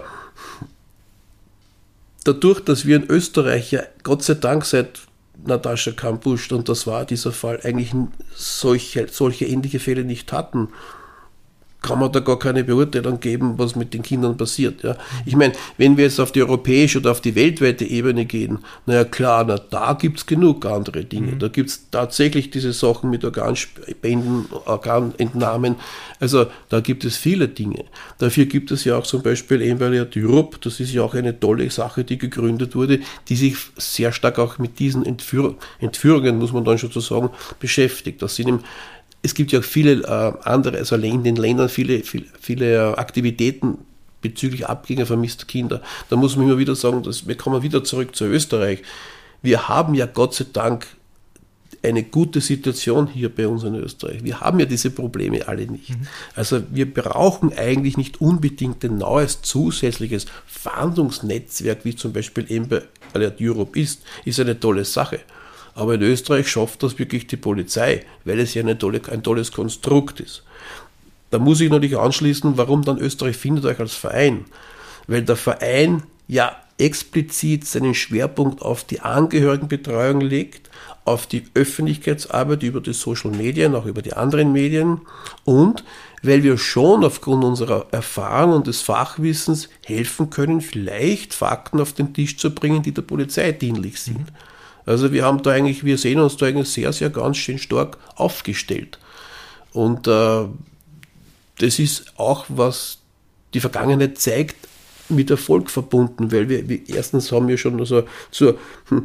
[2.24, 5.00] dadurch, dass wir in Österreich ja Gott sei Dank seit
[5.44, 7.92] Natascha Kampusch, und das war dieser Fall, eigentlich
[8.34, 10.68] solche, solche ähnliche Fälle nicht hatten,
[11.82, 14.82] kann man da gar keine Beurteilung geben, was mit den Kindern passiert.
[14.82, 14.96] Ja.
[15.24, 19.04] Ich meine, wenn wir jetzt auf die europäische oder auf die weltweite Ebene gehen, naja
[19.04, 21.36] klar, na, da gibt's genug andere Dinge.
[21.36, 25.76] Da gibt's tatsächlich diese Sachen mit Organspenden, Organentnahmen.
[26.18, 27.84] Also da gibt es viele Dinge.
[28.18, 31.70] Dafür gibt es ja auch zum Beispiel Envaliat Europe, das ist ja auch eine tolle
[31.70, 36.64] Sache, die gegründet wurde, die sich sehr stark auch mit diesen Entführ Entführungen, muss man
[36.64, 38.20] dann schon so sagen, beschäftigt.
[38.22, 38.60] Das sind im
[39.22, 42.94] es gibt ja auch viele äh, andere, also in den Ländern viele, viele, viele äh,
[42.94, 43.78] Aktivitäten
[44.22, 45.82] bezüglich Abgänge vermisster Kinder.
[46.08, 48.82] Da muss man immer wieder sagen, dass wir kommen wieder zurück zu Österreich.
[49.42, 50.86] Wir haben ja Gott sei Dank
[51.82, 54.22] eine gute Situation hier bei uns in Österreich.
[54.22, 55.92] Wir haben ja diese Probleme alle nicht.
[56.34, 62.82] Also wir brauchen eigentlich nicht unbedingt ein neues zusätzliches Fahndungsnetzwerk, wie zum Beispiel eben bei
[63.14, 65.20] Alert Europe ist, ist eine tolle Sache.
[65.80, 70.20] Aber in Österreich schafft das wirklich die Polizei, weil es ja tolle, ein tolles Konstrukt
[70.20, 70.42] ist.
[71.30, 74.44] Da muss ich natürlich anschließen, warum dann Österreich findet euch als Verein.
[75.06, 80.68] Weil der Verein ja explizit seinen Schwerpunkt auf die Angehörigenbetreuung legt,
[81.06, 85.00] auf die Öffentlichkeitsarbeit über die Social Medien, auch über die anderen Medien
[85.46, 85.82] und
[86.22, 92.12] weil wir schon aufgrund unserer Erfahrung und des Fachwissens helfen können, vielleicht Fakten auf den
[92.12, 94.26] Tisch zu bringen, die der Polizei dienlich sind.
[94.86, 97.98] Also wir haben da eigentlich, wir sehen uns da eigentlich sehr, sehr ganz schön stark
[98.16, 98.98] aufgestellt.
[99.72, 100.44] Und äh,
[101.58, 102.98] das ist auch, was
[103.54, 104.56] die Vergangenheit zeigt,
[105.08, 109.02] mit Erfolg verbunden, weil wir, wir erstens haben wir schon also zur hm,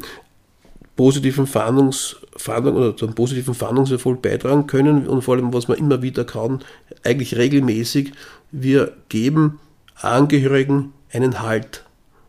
[0.94, 6.02] positiven Fahndungs, Fahndung oder zum positiven Fahndungserfolg beitragen können und vor allem, was man immer
[6.02, 6.64] wieder kann,
[7.04, 8.12] eigentlich regelmäßig,
[8.50, 9.60] wir geben
[9.96, 11.84] Angehörigen einen Halt.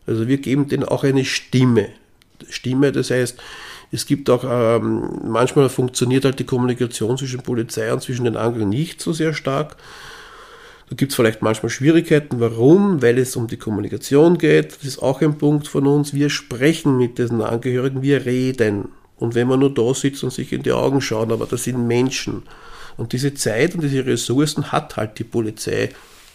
[0.06, 1.88] Also wir geben denen auch eine Stimme.
[2.48, 3.38] Stimme, das heißt,
[3.90, 8.68] es gibt auch, ähm, manchmal funktioniert halt die Kommunikation zwischen Polizei und zwischen den Angehörigen
[8.68, 9.76] nicht so sehr stark.
[10.90, 12.40] Da gibt es vielleicht manchmal Schwierigkeiten.
[12.40, 13.02] Warum?
[13.02, 14.76] Weil es um die Kommunikation geht.
[14.76, 16.14] Das ist auch ein Punkt von uns.
[16.14, 18.88] Wir sprechen mit diesen Angehörigen, wir reden.
[19.16, 21.86] Und wenn man nur da sitzt und sich in die Augen schaut, aber das sind
[21.86, 22.42] Menschen.
[22.96, 25.90] Und diese Zeit und diese Ressourcen hat halt die Polizei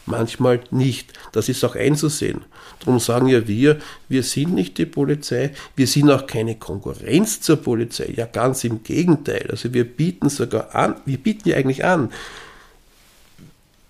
[0.06, 1.14] manchmal nicht.
[1.32, 2.42] Das ist auch einzusehen.
[2.80, 7.58] Darum sagen ja wir, wir sind nicht die Polizei, wir sind auch keine Konkurrenz zur
[7.58, 8.14] Polizei.
[8.16, 9.48] Ja, ganz im Gegenteil.
[9.50, 12.12] Also wir bieten sogar an, wir bieten ja eigentlich an,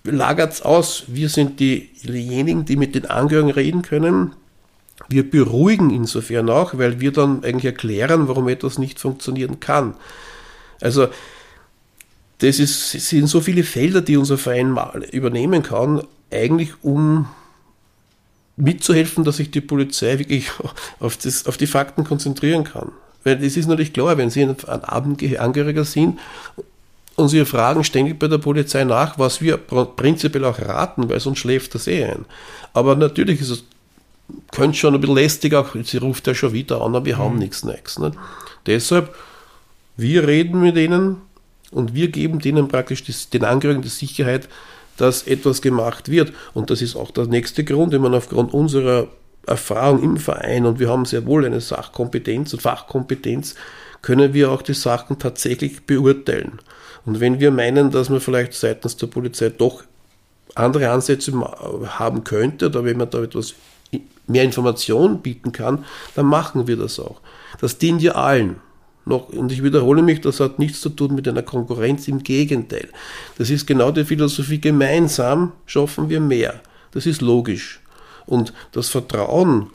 [0.04, 1.04] lagert's aus.
[1.08, 4.32] Wir sind die, diejenigen, die mit den Angehörigen reden können.
[5.08, 9.94] Wir beruhigen insofern auch, weil wir dann eigentlich erklären, warum etwas nicht funktionieren kann.
[10.80, 11.08] Also,
[12.38, 17.28] das ist, es sind so viele Felder, die unser Verein mal übernehmen kann, eigentlich um
[18.56, 20.50] mitzuhelfen, dass sich die Polizei wirklich
[21.00, 22.92] auf, das, auf die Fakten konzentrieren kann.
[23.22, 26.18] Weil das ist natürlich klar, wenn Sie ein Abendangehöriger sind
[27.16, 31.38] und Sie fragen ständig bei der Polizei nach, was wir prinzipiell auch raten, weil sonst
[31.38, 32.26] schläft das eh ein.
[32.74, 33.64] Aber natürlich ist es,
[34.52, 37.38] könnte schon ein bisschen lästig auch, sie ruft ja schon wieder an, aber wir haben
[37.38, 37.98] nichts Neues.
[37.98, 38.12] Ne?
[38.66, 39.14] Deshalb,
[39.96, 41.22] wir reden mit ihnen
[41.74, 44.48] und wir geben denen praktisch das, den Angehörigen die Sicherheit,
[44.96, 46.32] dass etwas gemacht wird.
[46.54, 49.08] Und das ist auch der nächste Grund, wenn man aufgrund unserer
[49.46, 53.56] Erfahrung im Verein und wir haben sehr wohl eine Sachkompetenz und Fachkompetenz,
[54.02, 56.60] können wir auch die Sachen tatsächlich beurteilen.
[57.04, 59.82] Und wenn wir meinen, dass man vielleicht seitens der Polizei doch
[60.54, 61.32] andere Ansätze
[61.98, 63.54] haben könnte oder wenn man da etwas
[64.26, 65.84] mehr Information bieten kann,
[66.14, 67.20] dann machen wir das auch.
[67.60, 68.56] Das dient ja allen.
[69.06, 72.88] Noch, und ich wiederhole mich, das hat nichts zu tun mit einer Konkurrenz, im Gegenteil.
[73.36, 76.60] Das ist genau die Philosophie, gemeinsam schaffen wir mehr.
[76.92, 77.80] Das ist logisch.
[78.26, 79.70] Und das Vertrauen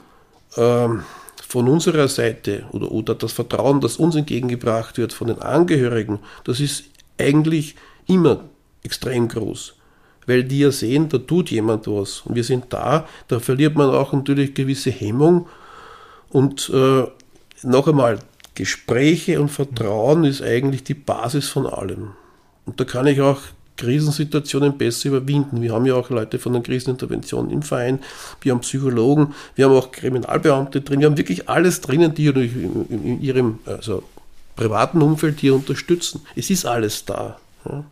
[0.56, 1.04] ähm,
[1.46, 6.58] von unserer Seite oder, oder das Vertrauen, das uns entgegengebracht wird von den Angehörigen, das
[6.58, 6.84] ist
[7.18, 8.44] eigentlich immer
[8.82, 9.74] extrem groß.
[10.26, 12.20] Weil die ja sehen, da tut jemand was.
[12.20, 15.46] Und wir sind da, da verliert man auch natürlich gewisse Hemmung.
[16.30, 17.04] Und äh,
[17.62, 18.18] noch einmal,
[18.60, 22.10] Gespräche und Vertrauen ist eigentlich die Basis von allem.
[22.66, 23.40] Und da kann ich auch
[23.78, 25.62] Krisensituationen besser überwinden.
[25.62, 28.00] Wir haben ja auch Leute von der Krisenintervention im Verein,
[28.42, 33.22] wir haben Psychologen, wir haben auch Kriminalbeamte drin, wir haben wirklich alles drinnen, die in,
[33.22, 34.02] ihrem also,
[34.56, 36.20] privaten Umfeld hier unterstützen.
[36.36, 37.38] Es ist alles da.
[37.64, 37.82] Ja.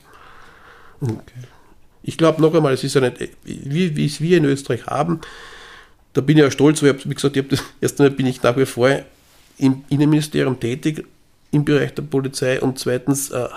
[1.01, 1.47] Okay.
[2.03, 5.23] Ich glaube noch einmal, es ist eine, wie, wie es wir in Österreich haben,
[6.13, 8.57] da bin ich ja stolz, weil, wie gesagt, ich das, erst einmal bin ich nach
[8.59, 8.91] wie vor
[9.59, 11.07] im Innenministerium tätig
[11.51, 13.49] im Bereich der Polizei und zweitens äh,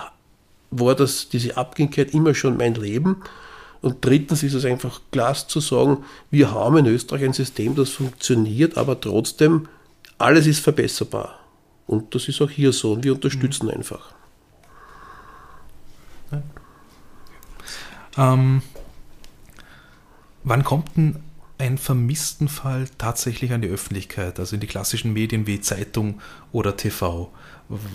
[0.70, 3.22] war das, diese Abgängigkeit immer schon mein Leben.
[3.82, 7.90] Und drittens ist es einfach Glas zu sagen, wir haben in Österreich ein System, das
[7.90, 9.68] funktioniert, aber trotzdem,
[10.18, 11.38] alles ist verbesserbar.
[11.86, 13.72] Und das ist auch hier so und wir unterstützen mhm.
[13.72, 14.14] einfach.
[18.16, 18.62] Ähm,
[20.44, 21.16] wann kommt denn
[21.62, 26.20] ein vermissten Fall tatsächlich an die Öffentlichkeit, also in die klassischen Medien wie Zeitung
[26.50, 27.30] oder TV?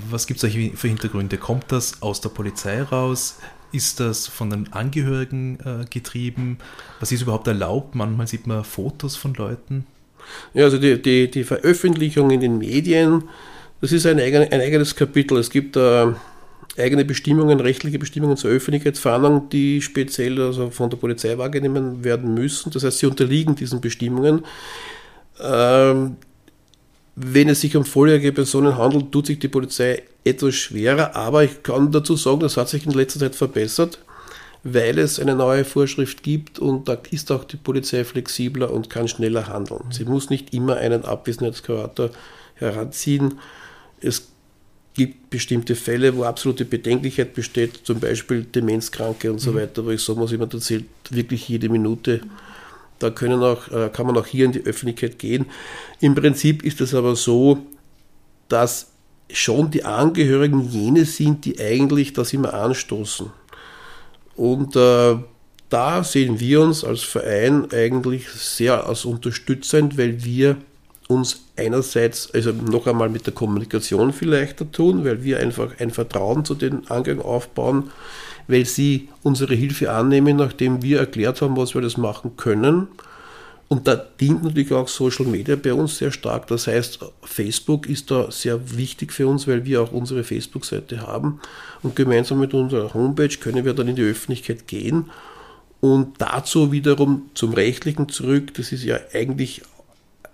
[0.10, 1.38] Was gibt es für Hintergründe?
[1.38, 3.40] Kommt das aus der Polizei raus?
[3.74, 6.60] Ist das von den Angehörigen äh, getrieben?
[7.02, 7.94] Was ist überhaupt erlaubt?
[7.94, 9.86] Manchmal sieht man Fotos von Leuten.
[10.54, 13.24] Ja, also die, die, die Veröffentlichung in den Medien,
[13.82, 15.38] das ist ein, eigen, ein eigenes Kapitel.
[15.38, 16.14] Es gibt äh,
[16.78, 22.72] eigene Bestimmungen, rechtliche Bestimmungen zur Öffentlichkeitsfahndung, die speziell also von der Polizei wahrgenommen werden müssen.
[22.72, 24.46] Das heißt, sie unterliegen diesen Bestimmungen.
[25.42, 26.18] Ähm,
[27.16, 31.64] wenn es sich um volljährige Personen handelt, tut sich die Polizei etwas schwerer, aber ich
[31.64, 34.00] kann dazu sagen, das hat sich in letzter Zeit verbessert,
[34.64, 39.08] weil es eine neue Vorschrift gibt und da ist auch die Polizei flexibler und kann
[39.08, 39.86] schneller handeln.
[39.90, 42.12] Sie muss nicht immer einen Abwesenheitskurator
[42.56, 43.40] heranziehen.
[44.00, 44.28] Es
[44.98, 49.58] gibt bestimmte Fälle, wo absolute Bedenklichkeit besteht, zum Beispiel Demenzkranke und so mhm.
[49.58, 52.22] weiter, wo ich sagen muss, jemand erzählt wirklich jede Minute.
[53.00, 55.46] Da können auch, äh, kann man auch hier in die Öffentlichkeit gehen.
[56.02, 57.60] Im Prinzip ist es aber so,
[58.50, 58.88] dass
[59.32, 63.30] schon die Angehörigen jene sind, die eigentlich das immer anstoßen.
[64.36, 65.18] Und äh,
[65.70, 70.58] da sehen wir uns als Verein eigentlich sehr als unterstützend, weil wir
[71.08, 75.92] uns einerseits, also noch einmal mit der Kommunikation viel leichter tun, weil wir einfach ein
[75.92, 77.92] Vertrauen zu den Angehörigen aufbauen,
[78.48, 82.88] weil sie unsere Hilfe annehmen, nachdem wir erklärt haben, was wir das machen können.
[83.70, 86.48] Und da dient natürlich auch Social Media bei uns sehr stark.
[86.48, 91.42] Das heißt, Facebook ist da sehr wichtig für uns, weil wir auch unsere Facebook-Seite haben.
[91.84, 95.10] Und gemeinsam mit unserer Homepage können wir dann in die Öffentlichkeit gehen.
[95.82, 99.62] Und dazu wiederum zum Rechtlichen zurück, das ist ja eigentlich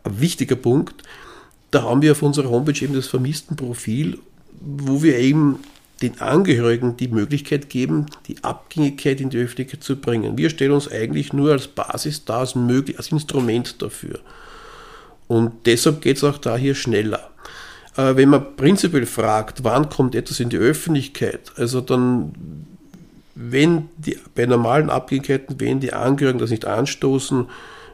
[0.04, 1.04] ein wichtiger Punkt.
[1.72, 4.20] Da haben wir auf unserer Homepage eben das Vermisstenprofil,
[4.60, 5.60] wo wir eben
[6.02, 10.38] den Angehörigen die Möglichkeit geben, die Abgängigkeit in die Öffentlichkeit zu bringen.
[10.38, 14.20] Wir stellen uns eigentlich nur als Basis dar, als, möglich, als Instrument dafür.
[15.28, 17.30] Und deshalb geht es auch da hier schneller.
[17.96, 22.34] Äh, wenn man prinzipiell fragt, wann kommt etwas in die Öffentlichkeit, also dann,
[23.36, 27.48] wenn die, bei normalen Abgängigkeiten, wenn die Angehörigen das nicht anstoßen,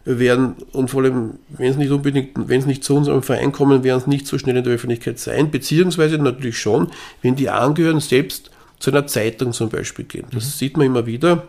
[0.06, 3.84] werden, und vor allem, wenn es nicht unbedingt, wenn es nicht zu unserem Verein kommen,
[3.84, 6.90] werden es nicht so schnell in der Öffentlichkeit sein, beziehungsweise natürlich schon,
[7.22, 10.26] wenn die Angehörigen selbst zu einer Zeitung zum Beispiel gehen.
[10.32, 10.50] Das mhm.
[10.50, 11.48] sieht man immer wieder.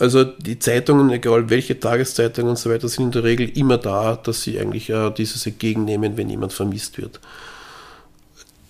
[0.00, 4.16] Also die Zeitungen, egal welche Tageszeitungen und so weiter, sind in der Regel immer da,
[4.16, 7.20] dass sie eigentlich äh, dieses entgegennehmen, wenn jemand vermisst wird.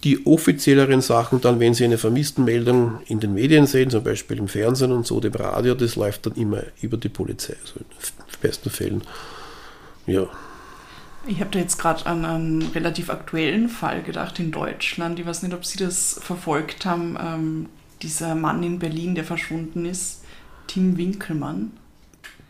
[0.03, 4.49] Die offizielleren Sachen dann, wenn Sie eine Vermisstenmeldung in den Medien sehen, zum Beispiel im
[4.49, 7.81] Fernsehen und so, dem Radio, das läuft dann immer über die Polizei, also
[8.41, 9.03] besten Fällen.
[10.07, 10.27] Ja.
[11.27, 15.19] Ich habe da jetzt gerade an einen relativ aktuellen Fall gedacht in Deutschland.
[15.19, 17.17] Ich weiß nicht, ob Sie das verfolgt haben.
[17.21, 17.67] Ähm,
[18.03, 20.25] dieser Mann in Berlin, der verschwunden ist,
[20.67, 21.73] Tim Winkelmann.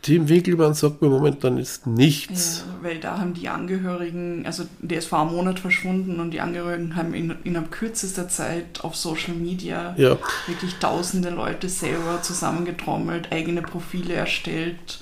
[0.02, 2.64] Tim Winkelmann sagt mir momentan jetzt nichts.
[2.66, 6.40] Ja, weil da haben die Angehörigen, also der ist vor einem Monat verschwunden und die
[6.40, 10.16] Angehörigen haben in, innerhalb kürzester Zeit auf Social Media ja.
[10.46, 15.00] wirklich tausende Leute selber zusammengetrommelt, eigene Profile erstellt,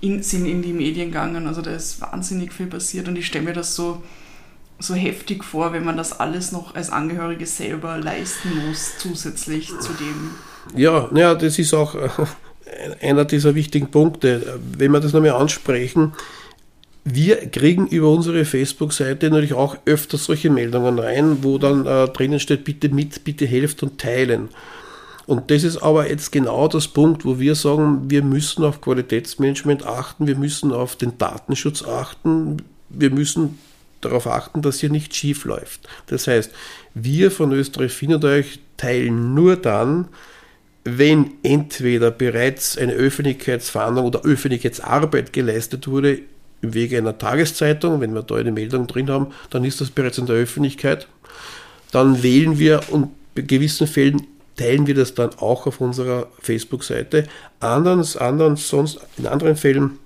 [0.00, 1.46] in, sind in die Medien gegangen.
[1.46, 4.02] Also da ist wahnsinnig viel passiert und ich stelle mir das so,
[4.78, 9.92] so heftig vor, wenn man das alles noch als Angehörige selber leisten muss, zusätzlich zu
[9.92, 10.30] dem.
[10.76, 11.96] Ja, ja, das ist auch
[13.00, 14.58] einer dieser wichtigen Punkte.
[14.76, 16.12] Wenn wir das nochmal ansprechen,
[17.04, 22.40] wir kriegen über unsere Facebook-Seite natürlich auch öfters solche Meldungen rein, wo dann äh, drinnen
[22.40, 24.48] steht, bitte mit, bitte helft und teilen.
[25.26, 29.86] Und das ist aber jetzt genau das Punkt, wo wir sagen, wir müssen auf Qualitätsmanagement
[29.86, 32.58] achten, wir müssen auf den Datenschutz achten,
[32.90, 33.58] wir müssen
[34.02, 35.88] darauf achten, dass hier nichts schief läuft.
[36.06, 36.52] Das heißt,
[36.94, 40.08] wir von Österreich findet euch teilen nur dann,
[40.84, 46.20] wenn entweder bereits eine Öffentlichkeitsfahndung oder Öffentlichkeitsarbeit geleistet wurde
[46.60, 50.18] im Wege einer Tageszeitung, wenn wir da eine Meldung drin haben, dann ist das bereits
[50.18, 51.08] in der Öffentlichkeit.
[51.90, 54.26] Dann wählen wir und bei gewissen Fällen
[54.56, 57.26] teilen wir das dann auch auf unserer Facebook-Seite.
[57.60, 59.98] Andern, anderen, sonst, in anderen Fällen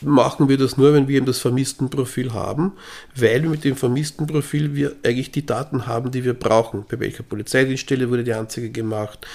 [0.00, 2.72] machen wir das nur, wenn wir eben das Vermisstenprofil haben,
[3.16, 6.84] weil mit dem Vermisstenprofil wir eigentlich die Daten haben, die wir brauchen.
[6.88, 9.26] Bei welcher Polizeidienststelle wurde die Anzeige gemacht?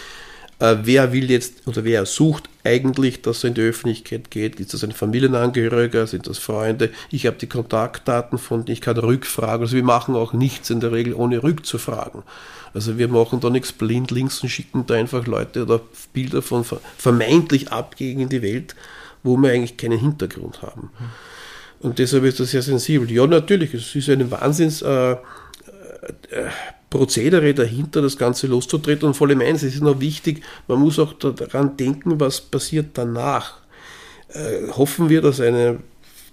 [0.60, 4.60] Äh, wer will jetzt oder wer sucht eigentlich, dass er in die Öffentlichkeit geht?
[4.60, 6.08] Ist das ein Familienangehöriger?
[6.08, 6.92] Sind das Freunde?
[7.12, 9.64] Ich habe die Kontaktdaten von ich kann rückfragen.
[9.64, 12.24] Also wir machen auch nichts in der Regel, ohne rückzufragen.
[12.74, 16.66] Also wir machen da nichts blind links und schicken da einfach Leute oder Bilder von
[16.98, 18.76] vermeintlich Abgegen die Welt,
[19.22, 20.90] wo wir eigentlich keinen Hintergrund haben.
[21.80, 23.12] Und deshalb ist das sehr sensibel.
[23.12, 25.18] Ja, natürlich, es ist ein Wahnsinns äh, äh,
[26.90, 29.08] Prozedere dahinter, das Ganze loszutreten.
[29.08, 32.92] Und vor allem eins, es ist noch wichtig, man muss auch daran denken, was passiert
[32.94, 33.58] danach.
[34.30, 35.80] Äh, hoffen wir, dass eine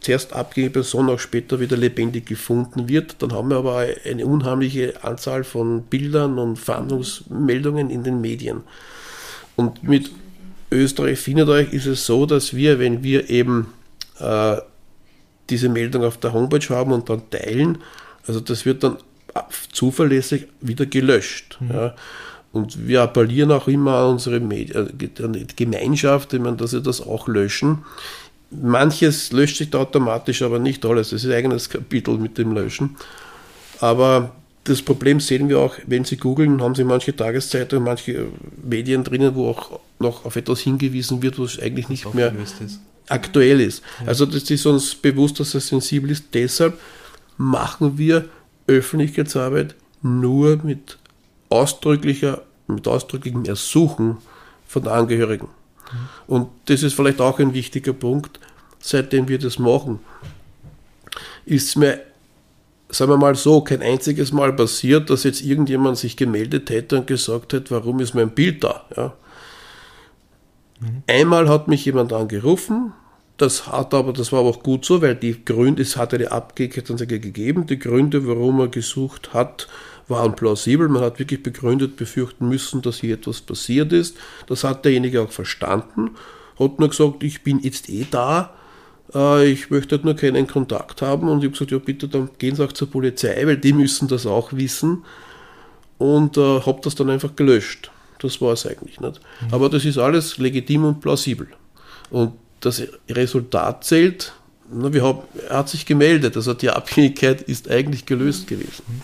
[0.01, 3.17] zuerst abgehende Person auch später wieder lebendig gefunden wird.
[3.21, 8.63] Dann haben wir aber eine unheimliche Anzahl von Bildern und Fahndungsmeldungen in den Medien.
[9.57, 10.11] Und mit
[10.71, 13.73] Österreich findet euch ist es so, dass wir, wenn wir eben
[14.19, 14.57] äh,
[15.51, 17.79] diese Meldung auf der Homepage haben und dann teilen,
[18.27, 18.97] also das wird dann
[19.73, 21.59] zuverlässig wieder gelöscht.
[21.61, 21.71] Mhm.
[21.71, 21.95] Ja.
[22.53, 27.01] Und wir appellieren auch immer an unsere Medi äh, Gemeinschaft, ich meine, dass sie das
[27.01, 27.85] auch löschen.
[28.51, 31.11] Manches löscht sich da automatisch, aber nicht alles.
[31.11, 32.97] Das ist ein eigenes Kapitel mit dem Löschen.
[33.81, 34.35] Aber
[34.65, 38.27] das Problem sehen wir auch, wenn Sie googeln, haben Sie manche Tageszeitungen, manche
[38.63, 42.81] Medien drinnen, wo auch noch auf etwas hingewiesen wird, was eigentlich nicht mehr ist.
[43.09, 43.83] aktuell ist.
[44.01, 44.09] Ja.
[44.09, 46.25] Also das ist uns bewusst, dass es sensibel ist.
[46.35, 46.79] Deshalb
[47.37, 48.27] machen wir
[48.67, 50.99] Öffentlichkeitsarbeit nur mit
[51.49, 54.19] ausdrücklicher, mit ausdrücklichem Ersuchen
[54.67, 55.49] von Angehörigen.
[56.27, 58.39] Und das ist vielleicht auch ein wichtiger Punkt,
[58.79, 60.01] seitdem wir das machen,
[61.45, 62.01] ist mir,
[62.89, 67.07] sagen wir mal so, kein einziges Mal passiert, dass jetzt irgendjemand sich gemeldet hätte und
[67.07, 68.85] gesagt hat, warum ist mein Bild da?
[68.97, 69.13] Ja.
[70.81, 71.03] Mhm.
[71.07, 72.93] Einmal hat mich jemand angerufen,
[73.37, 76.31] das hat aber, das war aber auch gut so, weil die Gründe, es hat eine
[76.31, 79.67] Abgekehrtanzeige gegeben, die Gründe, warum er gesucht hat,
[80.11, 80.89] waren plausibel.
[80.89, 84.17] Man hat wirklich begründet befürchten müssen, dass hier etwas passiert ist.
[84.47, 86.11] Das hat derjenige auch verstanden,
[86.59, 88.53] hat nur gesagt, ich bin jetzt eh da,
[89.15, 91.29] äh, ich möchte halt nur keinen Kontakt haben.
[91.29, 94.09] Und ich habe gesagt, ja bitte, dann gehen Sie auch zur Polizei, weil die müssen
[94.09, 95.05] das auch wissen.
[95.99, 97.91] Und äh, habe das dann einfach gelöscht.
[98.19, 99.21] Das war es eigentlich nicht.
[99.41, 99.55] Mhm.
[99.55, 101.49] Aber das ist alles legitim und plausibel.
[102.11, 104.33] Und das Resultat zählt.
[104.73, 108.85] Na, wir haben, er hat sich gemeldet, also die Abhängigkeit ist eigentlich gelöst gewesen.
[108.87, 109.03] Mhm.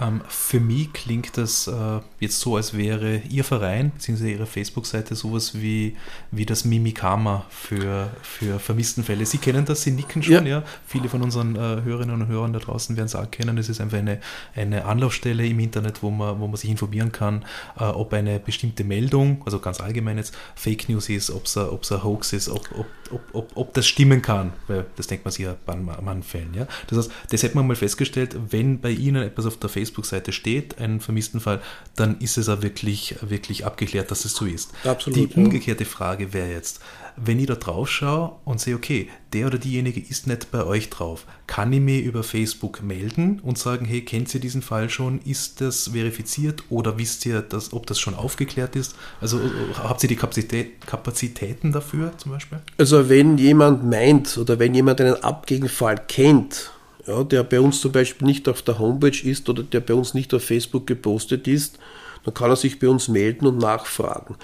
[0.00, 4.32] Ähm, für mich klingt das äh, jetzt so, als wäre Ihr Verein bzw.
[4.32, 5.96] Ihre Facebook-Seite sowas wie,
[6.30, 9.26] wie das Mimikama für, für Vermisstenfälle.
[9.26, 10.60] Sie kennen das, Sie nicken schon, ja.
[10.60, 10.62] ja?
[10.86, 13.58] Viele von unseren äh, Hörerinnen und Hörern da draußen werden es auch kennen.
[13.58, 14.20] Es ist einfach eine,
[14.54, 17.44] eine Anlaufstelle im Internet, wo man, wo man sich informieren kann,
[17.78, 22.04] äh, ob eine bestimmte Meldung, also ganz allgemein jetzt, Fake News ist, ob es ein
[22.04, 25.44] Hoax ist, ob, ob, ob, ob, ob das stimmen kann, weil das denkt man sich
[25.44, 26.54] ja bei manchen Fällen.
[26.54, 26.66] Ja?
[26.86, 30.32] Das heißt, das hätte man mal festgestellt, wenn bei Ihnen etwas auf der Facebook Facebook-Seite
[30.32, 31.60] steht, einen vermissten Fall,
[31.96, 34.70] dann ist es auch wirklich, wirklich abgeklärt, dass es so ist.
[34.84, 36.80] Absolut, die umgekehrte Frage wäre jetzt,
[37.16, 40.90] wenn ich da drauf schaue und sehe, okay, der oder diejenige ist nicht bei euch
[40.90, 45.20] drauf, kann ich mich über Facebook melden und sagen, hey, kennt ihr diesen Fall schon?
[45.22, 48.94] Ist das verifiziert oder wisst ihr, dass, ob das schon aufgeklärt ist?
[49.20, 49.40] Also
[49.74, 52.60] habt ihr die Kapazität, Kapazitäten dafür zum Beispiel?
[52.78, 56.70] Also wenn jemand meint oder wenn jemand einen Abgegenfall kennt,
[57.06, 60.14] ja, der bei uns zum Beispiel nicht auf der Homepage ist oder der bei uns
[60.14, 61.78] nicht auf Facebook gepostet ist,
[62.24, 64.36] dann kann er sich bei uns melden und nachfragen.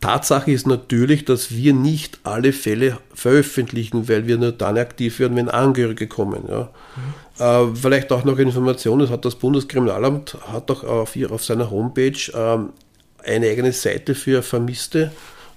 [0.00, 5.36] Tatsache ist natürlich, dass wir nicht alle Fälle veröffentlichen, weil wir nur dann aktiv werden,
[5.36, 6.44] wenn Angehörige kommen.
[6.46, 6.70] Ja.
[7.38, 7.72] Mhm.
[7.72, 11.70] Äh, vielleicht auch noch eine Information, das hat das Bundeskriminalamt hat auch auf, auf seiner
[11.70, 12.70] Homepage ähm,
[13.24, 15.10] eine eigene Seite für Vermisste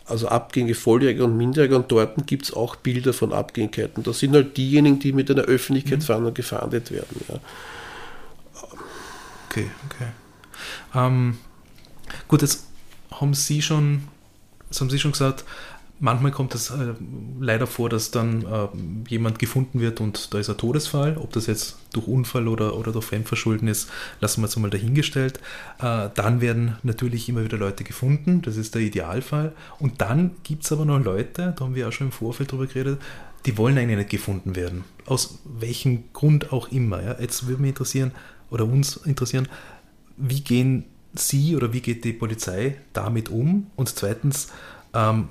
[0.07, 4.03] also Abgänge Volljährige und Minderjährige und dort gibt es auch Bilder von Abgängigkeiten.
[4.03, 6.35] Das sind halt diejenigen, die mit einer Öffentlichkeitsfahndung mhm.
[6.35, 7.21] gefahndet werden.
[7.27, 7.39] Ja.
[9.49, 10.07] Okay, okay.
[10.95, 11.37] Ähm,
[12.27, 12.67] gut, jetzt
[13.11, 14.03] haben Sie schon,
[14.69, 15.43] das haben Sie schon gesagt,
[15.99, 16.93] Manchmal kommt es äh,
[17.39, 18.67] leider vor, dass dann äh,
[19.09, 21.17] jemand gefunden wird und da ist ein Todesfall.
[21.17, 23.89] Ob das jetzt durch Unfall oder, oder durch Fremdverschulden ist,
[24.21, 25.39] lassen wir jetzt mal dahingestellt.
[25.79, 28.43] Äh, dann werden natürlich immer wieder Leute gefunden.
[28.43, 29.53] Das ist der Idealfall.
[29.79, 32.67] Und dann gibt es aber noch Leute, da haben wir auch schon im Vorfeld drüber
[32.67, 33.01] geredet,
[33.47, 34.83] die wollen eigentlich nicht gefunden werden.
[35.05, 37.01] Aus welchem Grund auch immer.
[37.01, 37.19] Ja?
[37.19, 38.11] Jetzt würde mich interessieren,
[38.51, 39.47] oder uns interessieren,
[40.17, 40.85] wie gehen
[41.15, 43.67] Sie oder wie geht die Polizei damit um?
[43.75, 44.49] Und zweitens,
[44.93, 45.29] ähm,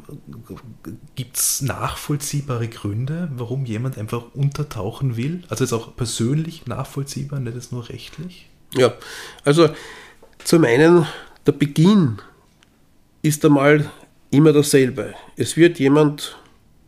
[1.15, 5.43] Gibt es nachvollziehbare Gründe, warum jemand einfach untertauchen will?
[5.49, 8.49] Also ist auch persönlich nachvollziehbar, nicht nur rechtlich?
[8.75, 8.93] Ja,
[9.45, 9.71] also
[10.45, 11.07] zum einen
[11.47, 12.19] der Beginn
[13.23, 13.91] ist einmal
[14.31, 15.15] immer dasselbe.
[15.37, 16.37] Es wird jemand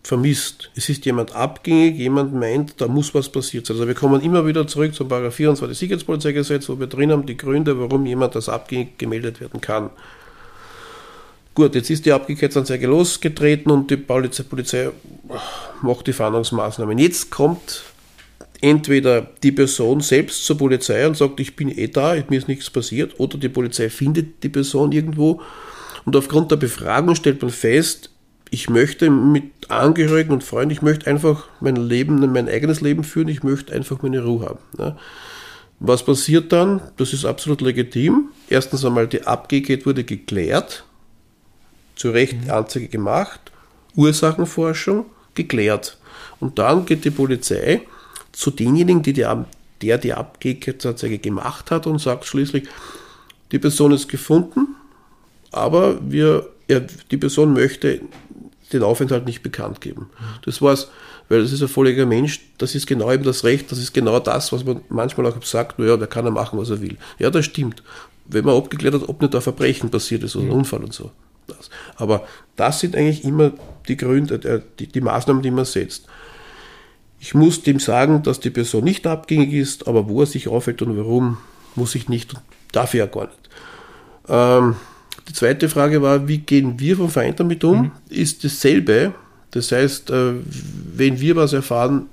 [0.03, 0.71] vermisst.
[0.75, 3.77] Es ist jemand abgängig, jemand meint, da muss was passiert sein.
[3.77, 7.79] Also wir kommen immer wieder zurück zum 24 Sicherheitspolizeigesetz, wo wir drin haben die Gründe,
[7.79, 9.91] warum jemand als abgängig gemeldet werden kann.
[11.59, 14.91] Gut, jetzt ist die Abgängigkeitsanzeige losgetreten und die Polizei, Polizei
[15.83, 16.97] macht die Fahndungsmaßnahmen.
[16.99, 17.83] Jetzt kommt
[18.61, 22.71] entweder die Person selbst zur Polizei und sagt, ich bin eh da, mir ist nichts
[22.71, 25.41] passiert, oder die Polizei findet die Person irgendwo
[26.05, 28.11] und aufgrund der Befragung stellt man fest,
[28.51, 33.27] ich möchte mit Angehörigen und Freunden, ich möchte einfach mein Leben, mein eigenes Leben führen,
[33.27, 34.61] ich möchte einfach meine Ruhe haben.
[34.79, 34.97] Ne?
[35.81, 36.83] Was passiert dann?
[36.99, 38.29] Das ist absolut legitim.
[38.49, 40.85] Erstens einmal, die Abgehkeit wurde geklärt,
[41.99, 43.41] zu Recht die Anzeige gemacht,
[43.95, 45.99] Ursachenforschung geklärt.
[46.41, 47.83] Und dann geht die Polizei
[48.33, 49.27] zu denjenigen, die die,
[49.83, 52.69] der die Abgehkeitsanzeige gemacht hat und sagt schließlich,
[53.51, 54.77] die Person ist gefunden,
[55.51, 56.81] aber wir, er,
[57.11, 58.01] die Person möchte
[58.73, 60.11] den Aufenthalt nicht bekannt geben.
[60.45, 60.91] Das war's,
[61.29, 64.21] weil das ist ein volliger Mensch, das ist genau eben das Recht, das ist genau
[64.21, 66.97] das, was man manchmal auch sagt, naja, der kann er machen, was er will.
[67.19, 67.83] Ja, das stimmt.
[68.27, 71.11] Wenn man abgeklärt hat, ob nicht ein Verbrechen passiert ist oder ein Unfall und so.
[71.49, 71.71] Das.
[71.97, 72.27] Aber
[72.57, 73.53] das sind eigentlich immer
[73.89, 76.07] die Gründe, äh, die, die Maßnahmen, die man setzt.
[77.21, 80.83] Ich muss dem sagen, dass die Person nicht abgängig ist, aber wo er sich aufhält
[80.83, 81.39] und warum,
[81.75, 82.35] muss ich nicht,
[82.71, 83.49] darf ich ja gar nicht.
[84.29, 84.77] Ähm,
[85.29, 87.83] die zweite Frage war, wie gehen wir vom Verein damit um?
[87.83, 87.91] Mhm.
[88.09, 89.15] Ist dasselbe.
[89.51, 90.35] Das heißt, äh,
[90.95, 92.07] wenn wir was erfahren,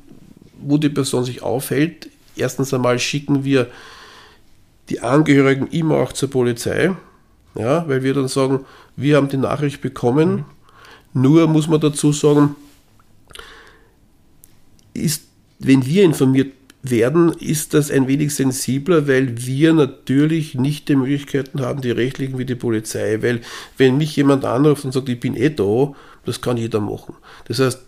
[0.60, 3.68] wo die Person sich aufhält, erstens einmal schicken wir
[4.90, 6.92] die Angehörigen immer auch zur Polizei,
[7.58, 10.46] ja, weil wir dann sagen, wir haben die Nachricht bekommen.
[11.14, 11.22] Mhm.
[11.22, 12.56] Nur muss man dazu sagen,
[14.94, 15.24] ist,
[15.60, 16.54] wenn wir informiert
[16.84, 22.38] werden, ist das ein wenig sensibler, weil wir natürlich nicht die Möglichkeiten haben, die rechtlichen
[22.38, 23.22] wie die Polizei.
[23.22, 23.42] Weil
[23.78, 25.94] wenn mich jemand anruft und sagt, ich bin eh da,
[26.26, 27.16] das kann jeder machen.
[27.48, 27.82] Das heißt,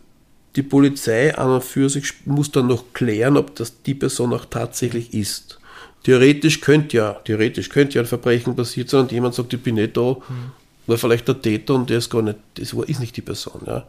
[0.56, 4.46] die Polizei an und für sich muss dann noch klären, ob das die Person auch
[4.46, 5.60] tatsächlich ist.
[6.04, 9.76] Theoretisch könnte ja, theoretisch könnte ja ein Verbrechen passiert sein und jemand sagt, ich bin
[9.76, 10.52] nicht da, mhm.
[10.86, 13.62] war vielleicht der Täter und der ist gar nicht, das ist nicht die Person.
[13.66, 13.84] Ja.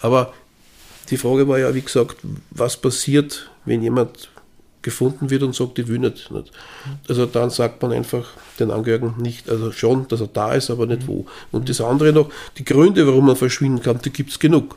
[0.00, 0.34] Aber
[1.10, 2.16] die Frage war ja, wie gesagt,
[2.50, 4.28] was passiert, wenn jemand
[4.82, 6.52] gefunden wird und sagt, ich will nicht, nicht.
[7.08, 8.28] Also dann sagt man einfach
[8.60, 11.26] den Angehörigen nicht, also schon, dass er da ist, aber nicht wo.
[11.50, 14.76] Und das andere noch, die Gründe, warum man verschwinden kann, die gibt es genug.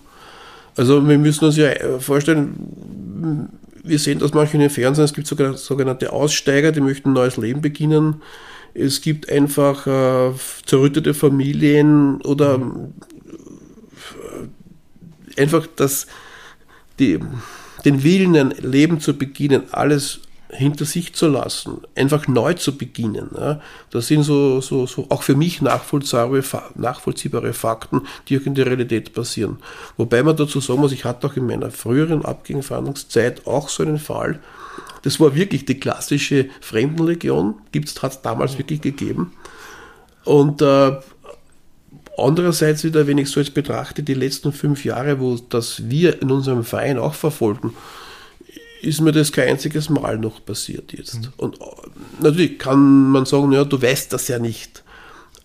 [0.76, 3.50] Also wir müssen uns ja vorstellen,
[3.84, 7.38] wir sehen das manchmal im Fernsehen, es gibt sogar sogenannte Aussteiger, die möchten ein neues
[7.38, 8.22] Leben beginnen.
[8.74, 10.32] Es gibt einfach äh,
[10.66, 12.94] zerrüttete Familien oder mhm.
[15.38, 16.08] einfach das,
[17.00, 17.20] die,
[17.86, 20.22] den Willen, ein Leben zu beginnen, alles
[20.52, 23.30] hinter sich zu lassen, einfach neu zu beginnen.
[23.38, 23.62] Ja.
[23.92, 26.42] Das sind so, so, so auch für mich nachvollziehbare,
[26.76, 29.58] nachvollziehbare Fakten, die auch in der Realität passieren.
[29.98, 34.00] Wobei man dazu sagen muss, ich hatte auch in meiner früheren Abgegenverhandlungszeit auch so einen
[34.00, 34.40] Fall.
[35.04, 39.34] Das war wirklich die klassische Fremdenlegion, gibt's, hat es damals wirklich gegeben.
[40.26, 40.98] Und äh,
[42.18, 46.32] Andererseits wieder, wenn ich so jetzt betrachte, die letzten fünf Jahre, wo das wir in
[46.32, 47.74] unserem Verein auch verfolgen,
[48.82, 51.22] ist mir das kein einziges Mal noch passiert jetzt.
[51.22, 51.34] Mhm.
[51.38, 51.66] Und äh,
[52.22, 54.84] natürlich kann man sagen, ja, du weißt das ja nicht.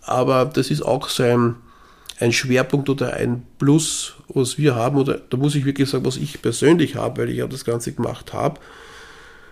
[0.01, 1.55] Aber das ist auch so ein,
[2.19, 6.17] ein Schwerpunkt oder ein Plus, was wir haben, oder da muss ich wirklich sagen, was
[6.17, 8.59] ich persönlich habe, weil ich ja das Ganze gemacht habe.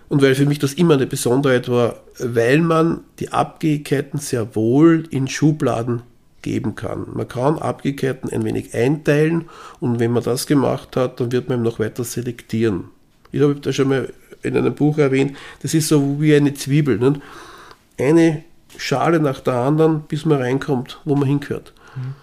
[0.08, 5.04] Und weil für mich das immer eine Besonderheit war, weil man die Abgehigkeiten sehr wohl
[5.10, 6.02] in Schubladen
[6.42, 7.06] geben kann.
[7.14, 9.46] Man kann Abgekehrten ein wenig einteilen
[9.80, 12.90] und wenn man das gemacht hat, dann wird man noch weiter selektieren.
[13.34, 14.12] Ich habe das schon mal
[14.42, 16.98] in einem Buch erwähnt, das ist so wie eine Zwiebel.
[16.98, 17.20] Nicht?
[17.98, 18.44] Eine
[18.76, 21.72] Schale nach der anderen, bis man reinkommt, wo man hingehört.
[21.96, 22.14] Mhm.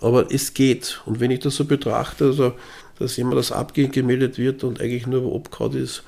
[0.00, 1.00] Aber es geht.
[1.06, 2.52] Und wenn ich das so betrachte, also,
[2.98, 6.02] dass jemand das abgemeldet wird und eigentlich nur abgehauen ist,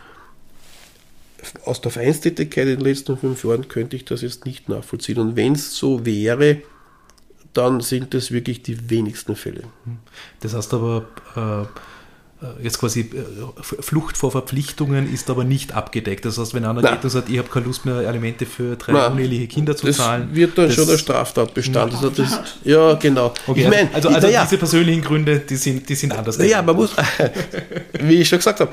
[1.64, 5.18] aus der Vereinstätigkeit in den letzten fünf Jahren könnte ich das jetzt nicht nachvollziehen.
[5.18, 6.58] Und wenn es so wäre,
[7.54, 9.62] dann sind das wirklich die wenigsten Fälle.
[10.40, 11.66] Das heißt aber, äh
[12.62, 16.24] jetzt quasi äh, Flucht vor Verpflichtungen ist aber nicht abgedeckt.
[16.24, 16.94] Das heißt, wenn einer Nein.
[16.94, 19.12] geht und sagt, ich habe keine Lust mehr, Alimente für drei Nein.
[19.12, 20.34] uneheliche Kinder zu das zahlen.
[20.34, 21.94] wird dann schon der Straftatbestand.
[21.94, 23.32] Also das, ja, genau.
[23.46, 24.44] Okay, ich mein, also, also ja.
[24.44, 26.38] diese persönlichen Gründe, die sind, die sind anders.
[26.38, 26.92] Ja, man muss,
[28.00, 28.72] wie ich schon gesagt habe,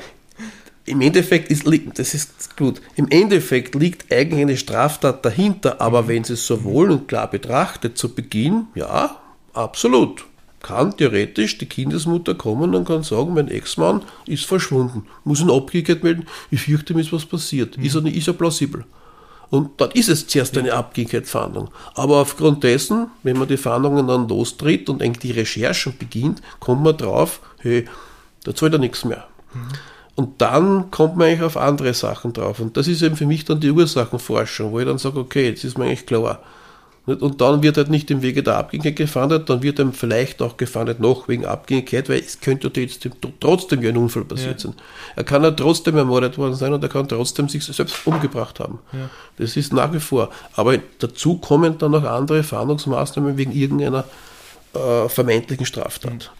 [0.86, 1.66] im Endeffekt ist,
[1.96, 6.64] das ist gut, im Endeffekt liegt eigentlich eine Straftat dahinter, aber wenn Sie es so
[6.64, 9.16] wohl und klar betrachtet, zu Beginn, ja,
[9.52, 10.24] absolut.
[10.60, 15.06] Kann theoretisch die Kindesmutter kommen und kann sagen, mein Ex-Mann ist verschwunden.
[15.24, 17.78] Muss ihn abgekehrt melden, ich fürchte, mir ist was passiert.
[17.78, 17.84] Mhm.
[17.84, 18.84] Ist, er, ist er plausibel.
[19.50, 21.70] Und dann ist es zuerst eine Abgängigkeitsfahndung.
[21.94, 26.82] Aber aufgrund dessen, wenn man die Fahndungen dann lostritt und eigentlich die Recherchen beginnt, kommt
[26.82, 27.86] man drauf, hey,
[28.44, 29.26] da zahlt er nichts mehr.
[30.14, 32.60] Und dann kommt man eigentlich auf andere Sachen drauf.
[32.60, 35.64] Und das ist eben für mich dann die Ursachenforschung, wo ich dann sage, okay, jetzt
[35.64, 36.42] ist mir eigentlich klar.
[37.08, 40.56] Und dann wird halt nicht im Wege der Abgängigkeit gefahndet, dann wird einem vielleicht auch
[40.56, 43.08] gefahndet noch wegen Abgängigkeit, weil es könnte jetzt
[43.40, 44.74] trotzdem ja ein Unfall passiert sein.
[45.16, 48.78] Er kann ja trotzdem ermordet worden sein und er kann trotzdem sich selbst umgebracht haben.
[48.92, 49.10] Ja.
[49.38, 50.30] Das ist nach wie vor.
[50.54, 54.04] Aber dazu kommen dann noch andere Fahndungsmaßnahmen wegen irgendeiner
[54.74, 56.30] äh, vermeintlichen Straftat.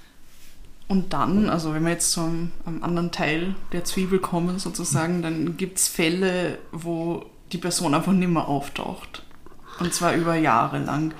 [0.88, 5.56] Und dann, also wenn wir jetzt zum am anderen Teil der Zwiebel kommen sozusagen, dann
[5.56, 9.22] gibt es Fälle, wo die Person einfach nicht mehr auftaucht.
[9.78, 11.14] Und zwar über Jahre lang.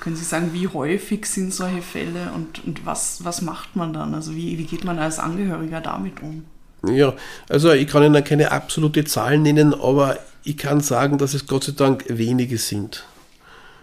[0.00, 4.14] Können Sie sagen, wie häufig sind solche Fälle und, und was, was macht man dann?
[4.14, 6.44] Also wie, wie geht man als Angehöriger damit um?
[6.86, 7.12] Ja,
[7.48, 11.64] also ich kann Ihnen keine absolute Zahl nennen, aber ich kann sagen, dass es Gott
[11.64, 13.04] sei Dank wenige sind.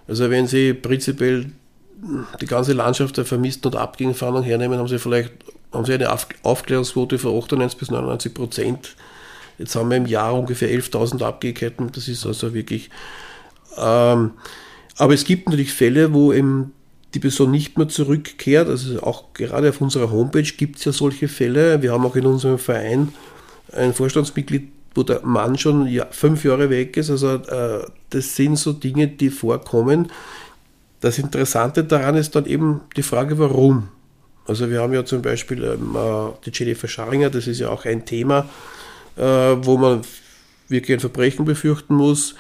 [0.08, 1.52] Also wenn Sie prinzipiell
[2.42, 5.32] die ganze Landschaft der vermissten und Abgängenfahndung hernehmen, haben Sie vielleicht
[5.72, 8.96] haben Sie eine Auf Aufklärungsquote von 98 bis 99 Prozent.
[9.58, 11.92] Jetzt haben wir im Jahr ungefähr 11.000 Abgehketten.
[11.92, 12.90] Das ist also wirklich.
[13.78, 14.32] Ähm,
[14.98, 16.74] aber es gibt natürlich Fälle, wo eben
[17.14, 18.68] die Person nicht mehr zurückkehrt.
[18.68, 21.82] Also auch gerade auf unserer Homepage gibt es ja solche Fälle.
[21.82, 23.14] Wir haben auch in unserem Verein
[23.72, 27.10] ein Vorstandsmitglied, wo der Mann schon fünf Jahre weg ist.
[27.10, 30.12] Also äh, das sind so Dinge, die vorkommen.
[31.00, 33.90] Das Interessante daran ist dann eben die Frage, warum.
[34.48, 37.86] Also wir haben ja zum Beispiel ähm, äh, die Jennifer Scharinger, das ist ja auch
[37.86, 38.50] ein Thema,
[39.16, 40.02] äh, wo man
[40.70, 42.36] wirklich ein Verbrechen befürchten muss.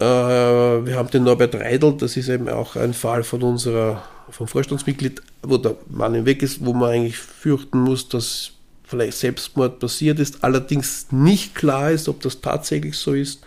[0.00, 4.46] Äh, wir haben den Norbert Reidel, das ist eben auch ein Fall von unserer, vom
[4.46, 8.52] Vorstandsmitglied, wo der Mann weg ist, wo man eigentlich fürchten muss, dass
[8.84, 13.42] vielleicht Selbstmord passiert ist, allerdings nicht klar ist, ob das tatsächlich so ist.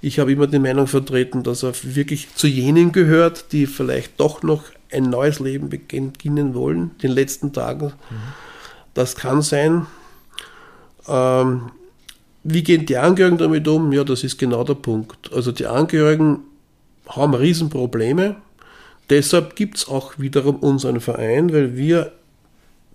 [0.00, 4.42] Ich habe immer die Meinung vertreten, dass er wirklich zu jenen gehört, die vielleicht doch
[4.42, 7.86] noch ein neues Leben beginnen wollen, den letzten Tagen.
[7.86, 8.16] Mhm.
[8.94, 9.86] Das kann sein.
[11.06, 11.70] Ähm,
[12.42, 13.92] wie gehen die Angehörigen damit um?
[13.92, 15.32] Ja, das ist genau der Punkt.
[15.32, 16.40] Also die Angehörigen
[17.08, 18.36] haben Riesenprobleme.
[19.10, 22.12] Deshalb gibt es auch wiederum unseren Verein, weil wir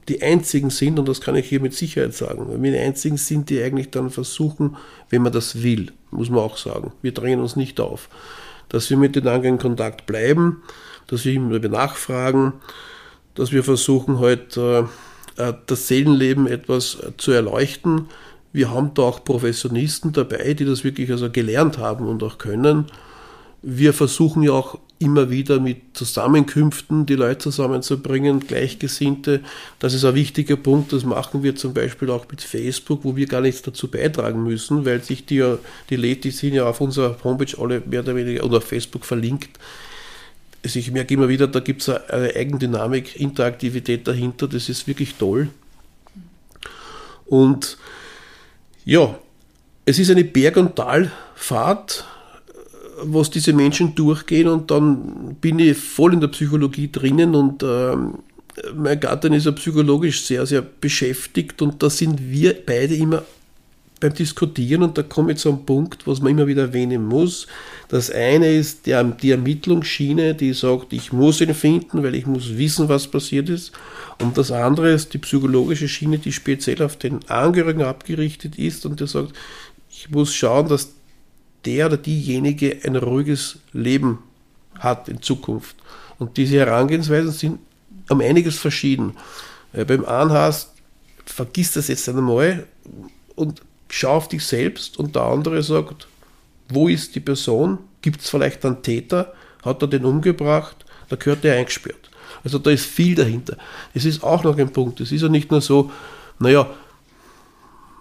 [0.08, 3.18] die einzigen sind, und das kann ich hier mit Sicherheit sagen, weil wir die einzigen
[3.18, 4.78] sind, die eigentlich dann versuchen,
[5.10, 8.10] wenn man das will, muss man auch sagen, wir drängen uns nicht auf,
[8.70, 10.64] dass wir mit den Angehörigen in Kontakt bleiben,
[11.08, 12.54] dass wir immer nachfragen,
[13.34, 14.82] dass wir versuchen, halt äh,
[15.38, 18.08] äh, das Seelenleben etwas zu erleuchten.
[18.56, 22.86] Wir haben da auch Professionisten dabei, die das wirklich also gelernt haben und auch können.
[23.62, 29.42] Wir versuchen ja auch immer wieder mit Zusammenkünften die Leute zusammenzubringen, Gleichgesinnte.
[29.80, 30.94] Das ist ein wichtiger Punkt.
[30.94, 34.86] Das machen wir zum Beispiel auch mit Facebook, wo wir gar nichts dazu beitragen müssen,
[34.86, 35.58] weil sich die,
[35.90, 39.04] die Leute, die sind ja auf unserer Homepage alle mehr oder weniger oder auf Facebook
[39.04, 39.60] verlinkt.
[40.64, 44.48] Also ich merke immer wieder, da gibt es eine Eigendynamik, Interaktivität dahinter.
[44.48, 45.50] Das ist wirklich toll.
[47.26, 47.78] Und
[48.86, 49.20] ja,
[49.86, 52.06] es ist eine Berg- und Talfahrt
[53.04, 58.20] was diese Menschen durchgehen und dann bin ich voll in der Psychologie drinnen und ähm,
[58.74, 63.24] mein Gatten ist ja psychologisch sehr, sehr beschäftigt und da sind wir beide immer
[64.00, 67.48] beim Diskutieren und da komme ich zu einem Punkt, was man immer wieder erwähnen muss.
[67.88, 72.58] Das eine ist der, die Ermittlungsschiene, die sagt, ich muss ihn finden, weil ich muss
[72.58, 73.72] wissen, was passiert ist.
[74.22, 79.00] Und das andere ist die psychologische Schiene, die speziell auf den Angehörigen abgerichtet ist und
[79.00, 79.34] der sagt,
[79.90, 80.90] ich muss schauen, dass
[81.66, 84.20] der oder diejenige ein ruhiges Leben
[84.78, 85.76] hat in Zukunft.
[86.20, 87.60] Und diese Herangehensweisen sind
[88.10, 89.16] um einiges verschieden.
[89.74, 90.72] Äh, beim einen heißt,
[91.26, 92.68] vergiss das jetzt einmal
[93.36, 93.62] und
[93.96, 96.08] schau auf dich selbst und der andere sagt,
[96.70, 97.78] wo ist die Person?
[98.02, 99.34] Gibt es vielleicht einen Täter?
[99.64, 100.76] Hat er den umgebracht?
[101.08, 102.10] Da gehört der eingesperrt.
[102.44, 103.58] Also da ist viel dahinter.
[103.94, 105.00] Es ist auch noch ein Punkt.
[105.00, 105.92] Es ist ja nicht nur so,
[106.40, 106.68] naja,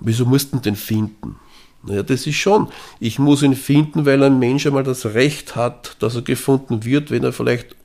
[0.00, 1.36] wieso mussten den finden?
[1.84, 2.68] Naja, das ist schon.
[2.98, 7.10] Ich muss ihn finden, weil ein Mensch einmal das Recht hat, dass er gefunden wird,
[7.10, 7.76] wenn er vielleicht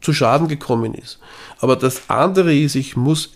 [0.00, 1.18] zu Schaden gekommen ist.
[1.58, 3.32] Aber das andere ist, ich muss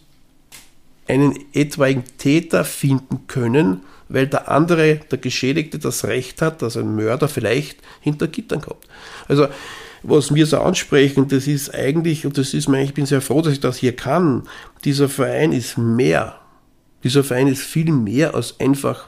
[1.09, 6.94] einen etwaigen Täter finden können, weil der andere, der Geschädigte, das Recht hat, dass ein
[6.94, 8.86] Mörder vielleicht hinter Gittern kommt.
[9.26, 9.48] Also,
[10.02, 13.42] was wir so ansprechen, das ist eigentlich, und das ist mir, ich bin sehr froh,
[13.42, 14.44] dass ich das hier kann,
[14.84, 16.36] dieser Verein ist mehr.
[17.04, 19.06] Dieser Verein ist viel mehr als einfach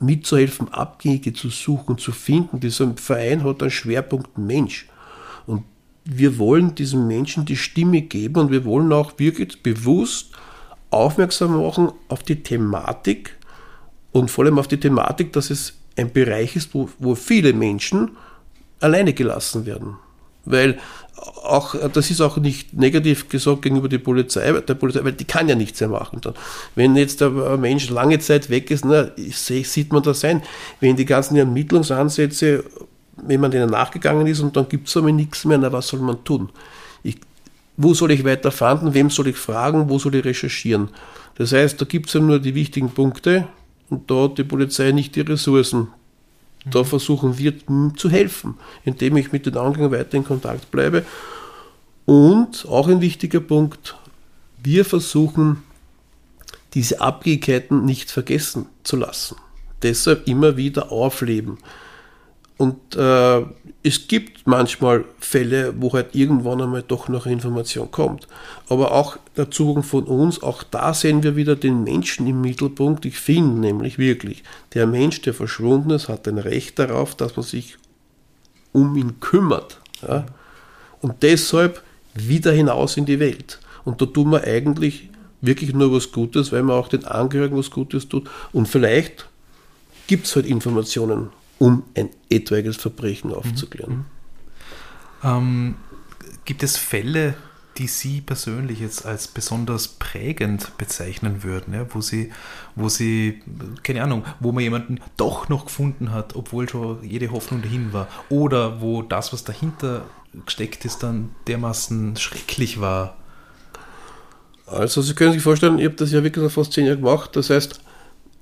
[0.00, 2.60] mitzuhelfen, Abgängige zu suchen, zu finden.
[2.60, 4.88] Dieser Verein hat einen Schwerpunkt Mensch.
[5.46, 5.62] Und
[6.04, 10.32] wir wollen diesen Menschen die Stimme geben und wir wollen auch wirklich bewusst
[10.92, 13.36] aufmerksam machen auf die Thematik
[14.12, 18.16] und vor allem auf die Thematik, dass es ein Bereich ist, wo, wo viele Menschen
[18.80, 19.96] alleine gelassen werden.
[20.44, 20.78] Weil
[21.44, 25.48] auch, das ist auch nicht negativ gesagt gegenüber der Polizei, der Polizei, weil die kann
[25.48, 26.20] ja nichts mehr machen.
[26.20, 26.34] Dann.
[26.74, 30.42] Wenn jetzt der Mensch lange Zeit weg ist, na, sieht man das ein.
[30.80, 32.64] Wenn die ganzen Ermittlungsansätze,
[33.16, 36.00] wenn man denen nachgegangen ist und dann gibt es aber nichts mehr, na, was soll
[36.00, 36.50] man tun?
[37.76, 38.94] Wo soll ich weiter fanden?
[38.94, 39.88] Wem soll ich fragen?
[39.88, 40.88] Wo soll ich recherchieren?
[41.36, 43.48] Das heißt, da gibt es ja nur die wichtigen Punkte
[43.88, 45.88] und da hat die Polizei nicht die Ressourcen.
[46.70, 47.54] Da versuchen wir
[47.96, 48.54] zu helfen,
[48.84, 51.04] indem ich mit den Angehörigen weiter in Kontakt bleibe.
[52.04, 53.96] Und auch ein wichtiger Punkt,
[54.62, 55.62] wir versuchen,
[56.74, 59.36] diese Abhängigkeiten nicht vergessen zu lassen.
[59.82, 61.58] Deshalb immer wieder aufleben.
[62.56, 63.42] Und äh,
[63.82, 68.28] es gibt manchmal Fälle, wo halt irgendwann einmal doch noch Information kommt.
[68.68, 73.04] Aber auch der Zugang von uns, auch da sehen wir wieder den Menschen im Mittelpunkt.
[73.04, 74.44] Ich finde nämlich wirklich,
[74.74, 77.76] der Mensch, der verschwunden ist, hat ein Recht darauf, dass man sich
[78.72, 79.80] um ihn kümmert.
[80.06, 80.26] Ja?
[81.00, 81.82] Und deshalb
[82.14, 83.58] wieder hinaus in die Welt.
[83.84, 85.08] Und da tun wir eigentlich
[85.40, 88.30] wirklich nur was Gutes, weil man auch den Angehörigen was Gutes tut.
[88.52, 89.26] Und vielleicht
[90.06, 91.30] gibt es halt Informationen
[91.62, 94.04] um ein etwaiges Verbrechen aufzuklären.
[95.22, 95.28] Mhm.
[95.28, 95.74] Ähm,
[96.44, 97.34] gibt es Fälle,
[97.78, 102.32] die Sie persönlich jetzt als besonders prägend bezeichnen würden, ja, wo Sie,
[102.74, 103.42] wo Sie,
[103.84, 108.08] keine Ahnung, wo man jemanden doch noch gefunden hat, obwohl schon jede Hoffnung dahin war,
[108.28, 110.02] oder wo das, was dahinter
[110.44, 113.18] gesteckt ist, dann dermaßen schrecklich war?
[114.66, 117.50] Also Sie können sich vorstellen, ich habe das ja wirklich fast zehn Jahre gemacht, das
[117.50, 117.80] heißt,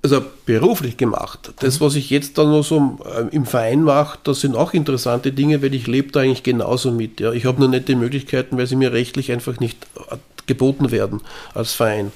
[0.03, 1.53] also beruflich gemacht.
[1.61, 5.32] Das, was ich jetzt dann nur so äh, im Verein mache, das sind auch interessante
[5.32, 7.20] Dinge, weil ich lebe da eigentlich genauso mit.
[7.20, 7.32] Ja.
[7.32, 11.20] Ich habe nur nicht die Möglichkeiten, weil sie mir rechtlich einfach nicht äh, geboten werden
[11.55, 12.12] als Verein.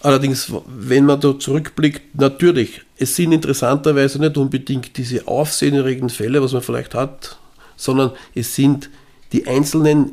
[0.00, 6.52] Allerdings, wenn man da zurückblickt, natürlich, es sind interessanterweise nicht unbedingt diese aufsehenerregenden Fälle, was
[6.52, 7.38] man vielleicht hat,
[7.76, 8.90] sondern es sind
[9.32, 10.12] die einzelnen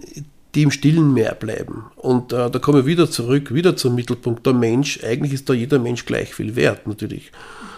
[0.56, 1.86] die im Stillen mehr bleiben.
[1.98, 4.46] Und äh, da kommen wir wieder zurück, wieder zum Mittelpunkt.
[4.46, 7.32] Der Mensch, eigentlich ist da jeder Mensch gleich viel wert, natürlich.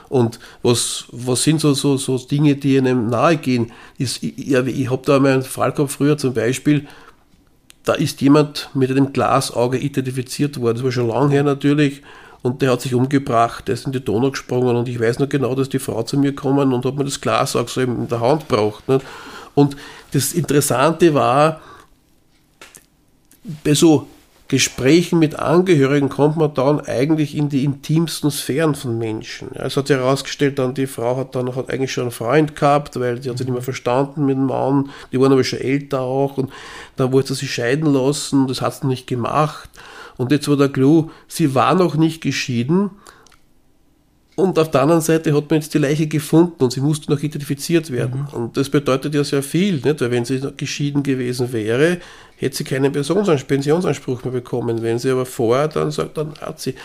[0.10, 3.72] Und was, was sind so, so, so Dinge, die einem nahe gehen?
[3.98, 6.88] Ist, ich, ich habe da mal einen Fall gehabt früher zum Beispiel,
[7.84, 10.76] da ist jemand mit einem Glasauge identifiziert worden.
[10.76, 12.02] Das war schon lange her natürlich.
[12.42, 15.28] Und der hat sich umgebracht, der ist in die Donau gesprungen und ich weiß noch
[15.28, 18.22] genau, dass die Frau zu mir gekommen und hat mir das Glasauge so in der
[18.22, 18.88] Hand braucht.
[18.88, 19.04] Nicht?
[19.56, 19.76] Und
[20.12, 21.62] das Interessante war,
[23.64, 24.08] bei so
[24.50, 29.50] Gesprächen mit Angehörigen kommt man dann eigentlich in die intimsten Sphären von Menschen.
[29.56, 32.98] es hat sich herausgestellt, dann die Frau hat dann hat eigentlich schon einen Freund gehabt,
[32.98, 36.00] weil die hat sich nicht mehr verstanden mit dem Mann, die waren aber schon älter
[36.00, 36.50] auch und
[36.96, 39.70] dann wollte sie sich scheiden lassen, das hat sie nicht gemacht.
[40.16, 42.92] Und jetzt war der Clou, sie war noch nicht geschieden,
[44.38, 47.20] und auf der anderen Seite hat man jetzt die Leiche gefunden und sie musste noch
[47.24, 48.28] identifiziert werden.
[48.32, 48.38] Mhm.
[48.38, 50.00] Und das bedeutet ja sehr viel, nicht?
[50.00, 51.98] weil wenn sie geschieden gewesen wäre,
[52.36, 54.84] hätte sie keinen Pensionsanspruch mehr bekommen.
[54.84, 56.76] Wenn sie aber vorher dann sagt, dann hat sie.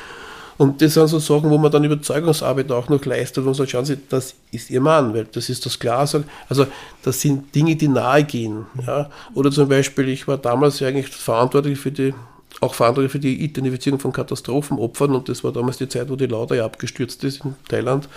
[0.57, 3.85] Und das sind so Sachen, wo man dann Überzeugungsarbeit auch noch leistet und sagt, schauen
[3.85, 6.17] Sie, das ist Ihr Mann, weil das ist das Glas.
[6.49, 6.67] Also
[7.03, 8.65] das sind Dinge, die nahe gehen.
[8.87, 9.11] Ja?
[9.35, 12.15] Oder zum Beispiel, ich war damals ja eigentlich verantwortlich für die
[12.61, 16.27] auch verantwortlich für die Identifizierung von Katastrophenopfern und das war damals die Zeit, wo die
[16.27, 18.09] Lauda ja abgestürzt ist in Thailand.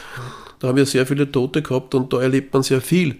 [0.59, 3.19] Da haben wir sehr viele Tote gehabt und da erlebt man sehr viel.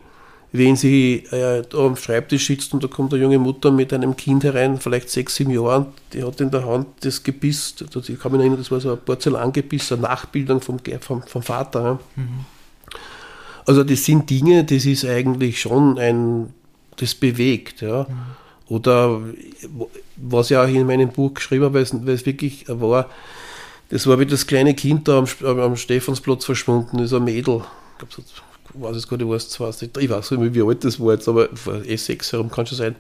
[0.52, 4.44] Wenn sie äh, am Schreibtisch sitzt und da kommt eine junge Mutter mit einem Kind
[4.44, 8.40] herein, vielleicht sechs, sieben Jahren, die hat in der Hand das Gebiss, ich kann mich
[8.40, 12.00] erinnern, das war so ein Porzellangebiss, eine Nachbildung vom, vom, vom Vater.
[12.16, 12.46] Mhm.
[13.66, 16.54] Also das sind Dinge, das ist eigentlich schon ein,
[16.98, 17.82] das bewegt.
[17.82, 18.04] Ja.
[18.04, 18.45] Mhm.
[18.68, 19.22] Oder
[20.18, 23.10] was ich auch in meinem Buch geschrieben habe, weil es wirklich war,
[23.90, 27.64] das war wie das kleine Kind da am, am Stephansplatz verschwunden ist, ein Mädel.
[27.94, 29.70] Ich glaube, ich weiß es gar nicht, was es war.
[29.70, 31.50] Ich weiß nicht, wie alt das war jetzt, aber
[31.86, 32.96] eh sechs herum kann schon sein.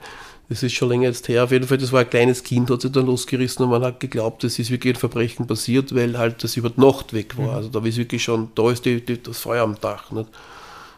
[0.47, 1.43] Das ist schon länger jetzt her.
[1.43, 3.99] Auf jeden Fall, das war ein kleines Kind, hat sich dann losgerissen und man hat
[3.99, 7.47] geglaubt, es ist wirklich ein Verbrechen passiert, weil halt das über die Nacht weg war.
[7.47, 7.55] Mhm.
[7.55, 10.11] Also da ist wirklich schon, da ist die, die, das Feuer am Dach.
[10.11, 10.29] Nicht?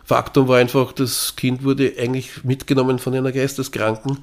[0.04, 4.18] Faktum war einfach, das Kind wurde eigentlich mitgenommen von einer Geisteskranken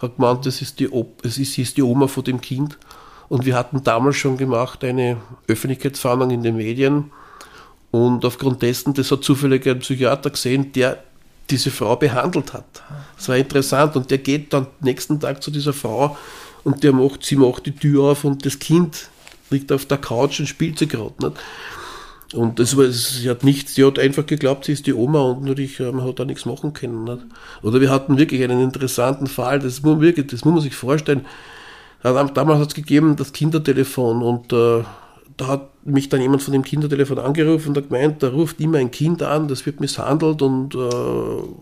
[0.00, 0.88] hat gemeint, das ist die,
[1.22, 2.78] es ist, ist die Oma von dem Kind.
[3.28, 7.10] Und wir hatten damals schon gemacht eine Öffentlichkeitsfahndung in den Medien.
[7.90, 11.02] Und aufgrund dessen, das hat zufällig ein Psychiater gesehen, der
[11.50, 12.82] diese Frau behandelt hat.
[13.16, 13.96] Das war interessant.
[13.96, 16.16] Und der geht dann nächsten Tag zu dieser Frau
[16.64, 19.08] und der macht, sie macht die Tür auf und das Kind
[19.50, 21.32] liegt auf der Couch und spielt sie gerade.
[22.34, 25.44] Und das war, sie hat nichts, sie hat einfach geglaubt, sie ist die Oma und
[25.44, 27.04] natürlich, man hat da nichts machen können.
[27.04, 27.20] Nicht?
[27.62, 31.24] Oder wir hatten wirklich einen interessanten Fall, das muss, wirklich, das muss man sich vorstellen.
[32.02, 34.84] Damals hat es gegeben das Kindertelefon und äh,
[35.38, 38.78] da hat mich dann jemand von dem Kindertelefon angerufen und hat gemeint, da ruft immer
[38.78, 40.78] ein Kind an, das wird misshandelt und äh,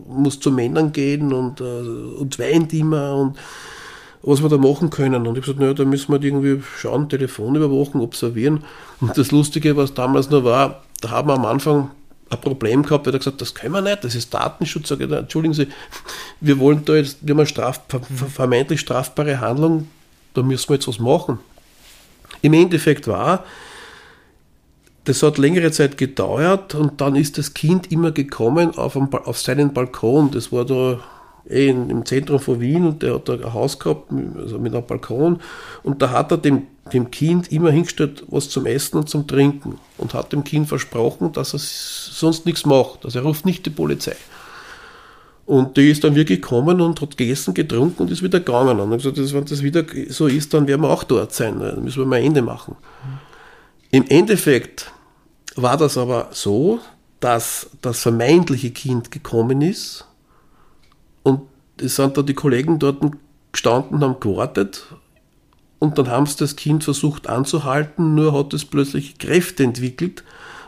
[0.07, 3.37] muss zu Männern gehen und, äh, und weint immer und
[4.21, 5.27] was wir da machen können.
[5.27, 8.63] Und ich habe gesagt, naja, da müssen wir irgendwie schauen, Telefon überwachen, observieren.
[8.99, 11.91] Und das Lustige, was damals noch war, da haben wir am Anfang
[12.29, 14.89] ein Problem gehabt, weil er gesagt das können wir nicht, das ist Datenschutz.
[14.89, 15.67] Sag ich, entschuldigen Sie,
[16.41, 17.81] wir wollen da jetzt, wir haben eine straf,
[18.33, 19.87] vermeintlich strafbare Handlung,
[20.33, 21.39] da müssen wir jetzt was machen.
[22.41, 23.45] Im Endeffekt war,
[25.05, 29.39] das hat längere Zeit gedauert und dann ist das Kind immer gekommen auf, einem, auf
[29.39, 30.31] seinen Balkon.
[30.31, 30.99] Das war da
[31.49, 34.85] eh im Zentrum von Wien und der hat da ein Haus gehabt, also mit einem
[34.85, 35.39] Balkon.
[35.83, 39.79] Und da hat er dem, dem Kind immer hingestellt, was zum Essen und zum Trinken.
[39.97, 43.05] Und hat dem Kind versprochen, dass er sonst nichts macht.
[43.05, 44.15] Also er ruft nicht die Polizei.
[45.45, 48.79] Und die ist dann wirklich gekommen und hat gegessen, getrunken und ist wieder gegangen.
[48.79, 51.59] Und gesagt, wenn das wieder so ist, dann werden wir auch dort sein.
[51.59, 52.75] Dann müssen wir mal ein Ende machen.
[53.91, 54.91] Im Endeffekt
[55.55, 56.79] war das aber so,
[57.21, 60.06] dass das vermeintliche Kind gekommen ist
[61.81, 63.03] es sind da die Kollegen dort
[63.51, 64.83] gestanden haben gewartet
[65.79, 70.23] und dann haben sie das Kind versucht anzuhalten, nur hat es plötzlich Kräfte entwickelt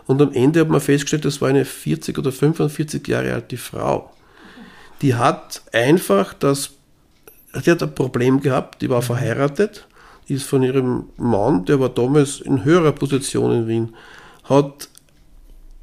[0.06, 4.12] und am Ende hat man festgestellt, das war eine 40 oder 45 Jahre alte Frau.
[5.02, 6.72] Die hat einfach das,
[7.64, 9.88] die hat ein Problem gehabt, die war verheiratet,
[10.28, 13.96] ist von ihrem Mann, der war damals in höherer Position in Wien,
[14.44, 14.90] hat,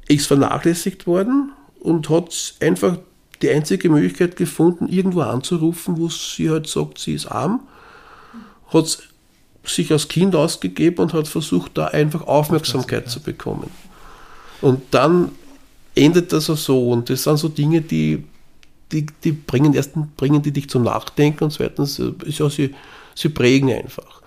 [0.07, 2.97] ist vernachlässigt worden und hat einfach
[3.41, 7.61] die einzige Möglichkeit gefunden, irgendwo anzurufen, wo sie halt sagt, sie ist arm,
[8.73, 8.99] hat
[9.63, 13.69] sich als Kind ausgegeben und hat versucht, da einfach Aufmerksamkeit zu bekommen.
[14.61, 15.31] Und dann
[15.93, 16.89] endet das so.
[16.89, 18.23] Und das sind so Dinge, die
[18.91, 22.73] die, die bringen erstens bringen die dich zum Nachdenken und zweitens äh, ja, sie,
[23.15, 24.21] sie prägen einfach.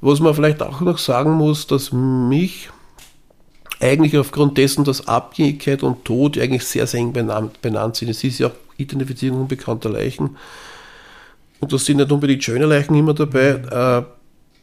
[0.00, 2.70] Was man vielleicht auch noch sagen muss, dass mich
[3.80, 8.08] eigentlich aufgrund dessen, dass Abhängigkeit und Tod eigentlich sehr, sehr eng benannt, sind.
[8.08, 10.36] Es ist ja auch Identifizierung unbekannter Leichen.
[11.60, 14.04] Und da sind nicht unbedingt schöne Leichen immer dabei, äh,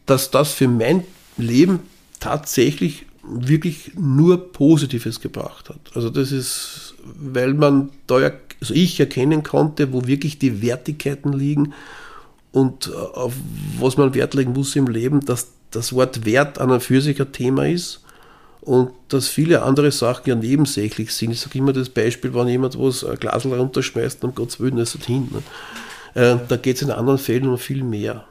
[0.06, 1.04] dass das für mein
[1.38, 1.82] Leben
[2.20, 5.80] tatsächlich wirklich nur Positives gebracht hat.
[5.96, 11.34] Also das ist, weil man da ja also ich erkennen konnte, wo wirklich die Wertigkeiten
[11.34, 11.74] liegen
[12.52, 13.34] und äh, auf
[13.80, 17.20] was man Wert legen muss im Leben, dass das Wort Wert an und für sich
[17.20, 18.05] ein Thema ist
[18.66, 21.32] und dass viele andere Sachen ja nebensächlich sind.
[21.32, 24.98] Ich sage immer das Beispiel, wenn jemand was ein Glasl runterschmeißt, um Gottes Willen, ist
[25.06, 25.30] hin.
[25.32, 26.22] Ne?
[26.22, 28.26] Äh, da geht es in anderen Fällen um viel mehr.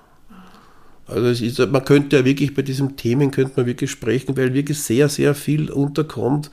[1.06, 4.80] Also ist, man könnte ja wirklich bei diesen Themen könnte man wirklich sprechen, weil wirklich
[4.80, 6.50] sehr, sehr viel unterkommt,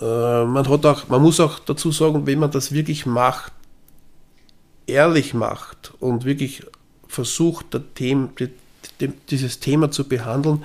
[0.00, 3.52] äh, man, hat auch, man muss auch dazu sagen, wenn man das wirklich macht,
[4.86, 6.62] ehrlich macht und wirklich
[7.08, 8.30] versucht, Thema,
[9.30, 10.62] dieses Thema zu behandeln,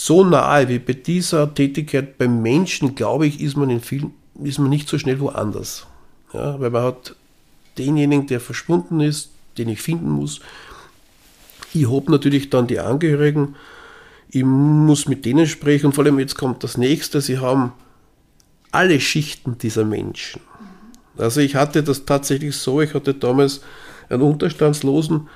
[0.00, 4.12] so nahe wie bei dieser Tätigkeit beim Menschen, glaube ich, ist man, in vielen,
[4.44, 5.88] ist man nicht so schnell woanders.
[6.32, 7.16] Ja, weil man hat
[7.78, 10.40] denjenigen, der verschwunden ist, den ich finden muss.
[11.74, 13.56] Ich habe natürlich dann die Angehörigen,
[14.30, 17.72] ich muss mit denen sprechen und vor allem jetzt kommt das nächste, sie haben
[18.70, 20.40] alle Schichten dieser Menschen.
[21.16, 23.62] Also ich hatte das tatsächlich so, ich hatte damals
[24.08, 25.28] einen Unterstandslosen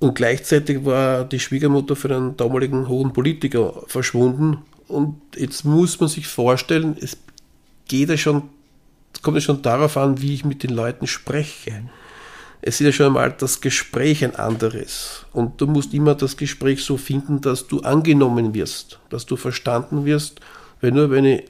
[0.00, 4.58] und gleichzeitig war die Schwiegermutter für einen damaligen hohen Politiker verschwunden.
[4.86, 7.16] Und jetzt muss man sich vorstellen, es
[7.88, 8.44] geht ja schon,
[9.22, 11.82] kommt ja schon darauf an, wie ich mit den Leuten spreche.
[12.62, 15.26] Es ist ja schon einmal das Gespräch ein anderes.
[15.32, 20.04] Und du musst immer das Gespräch so finden, dass du angenommen wirst, dass du verstanden
[20.04, 20.40] wirst.
[20.80, 21.44] Weil nur wenn ich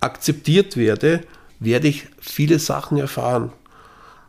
[0.00, 1.22] akzeptiert werde,
[1.58, 3.52] werde ich viele Sachen erfahren.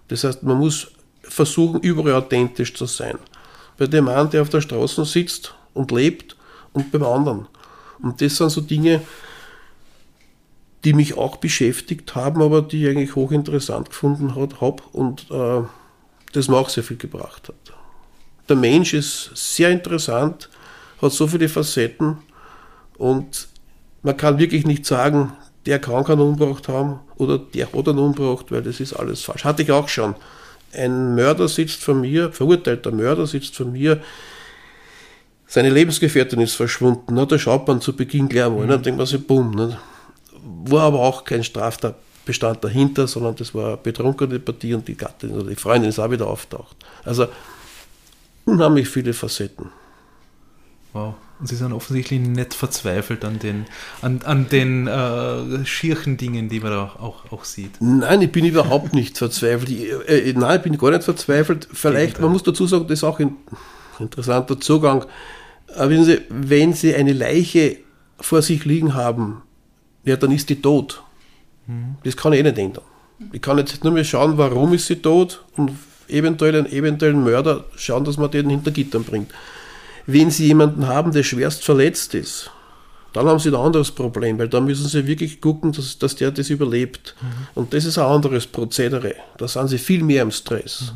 [0.07, 0.91] Das heißt, man muss
[1.23, 3.17] versuchen, überall authentisch zu sein.
[3.77, 6.35] Bei dem einen, der auf der Straße sitzt und lebt,
[6.73, 7.47] und beim anderen.
[8.01, 9.01] Und das sind so Dinge,
[10.83, 15.61] die mich auch beschäftigt haben, aber die ich eigentlich hochinteressant gefunden habe und äh,
[16.33, 17.73] das mir auch sehr viel gebracht hat.
[18.49, 20.49] Der Mensch ist sehr interessant,
[21.01, 22.17] hat so viele Facetten
[22.97, 23.47] und
[24.01, 25.31] man kann wirklich nicht sagen,
[25.65, 29.45] der kann keinen umgebracht haben oder der hat einen umgebracht, weil das ist alles falsch.
[29.45, 30.15] Hatte ich auch schon.
[30.73, 34.01] Ein Mörder sitzt vor mir, verurteilter Mörder sitzt vor mir,
[35.45, 37.13] seine Lebensgefährtin ist verschwunden.
[37.13, 37.27] Ne?
[37.27, 38.69] Da schaut man zu Beginn gleich mal, mhm.
[38.69, 39.51] dann denkt man sich, bumm.
[39.51, 39.77] Ne?
[40.65, 45.31] War aber auch kein Straftatbestand dahinter, sondern das war eine betrunkene Partie und die Gattin
[45.31, 46.75] oder die Freundin ist auch wieder auftaucht.
[47.03, 47.27] Also
[48.45, 49.69] unheimlich viele Facetten.
[50.91, 51.13] Wow.
[51.39, 53.65] Und sie sind offensichtlich nicht verzweifelt an den,
[54.01, 57.81] an, an den äh, schierchen Dingen, die man da auch, auch sieht.
[57.81, 59.69] Nein, ich bin überhaupt nicht verzweifelt.
[59.69, 61.67] Ich, äh, äh nein, ich bin gar nicht verzweifelt.
[61.73, 63.35] Vielleicht, man muss dazu sagen, das ist auch ein
[63.99, 65.05] interessanter Zugang.
[65.75, 67.77] Aber wissen Sie, wenn Sie eine Leiche
[68.19, 69.41] vor sich liegen haben,
[70.05, 71.03] ja, dann ist die tot.
[72.03, 72.83] Das kann ich eh nicht ändern.
[73.31, 75.71] Ich kann jetzt nur mehr schauen, warum ist sie tot und
[76.09, 79.31] eventuell einen eventuellen Mörder schauen, dass man den hinter Gittern bringt.
[80.05, 82.51] Wenn Sie jemanden haben, der schwerst verletzt ist,
[83.13, 86.31] dann haben Sie ein anderes Problem, weil da müssen Sie wirklich gucken, dass, dass der
[86.31, 87.15] das überlebt.
[87.53, 89.15] Und das ist ein anderes Prozedere.
[89.37, 90.93] Da sind Sie viel mehr im Stress.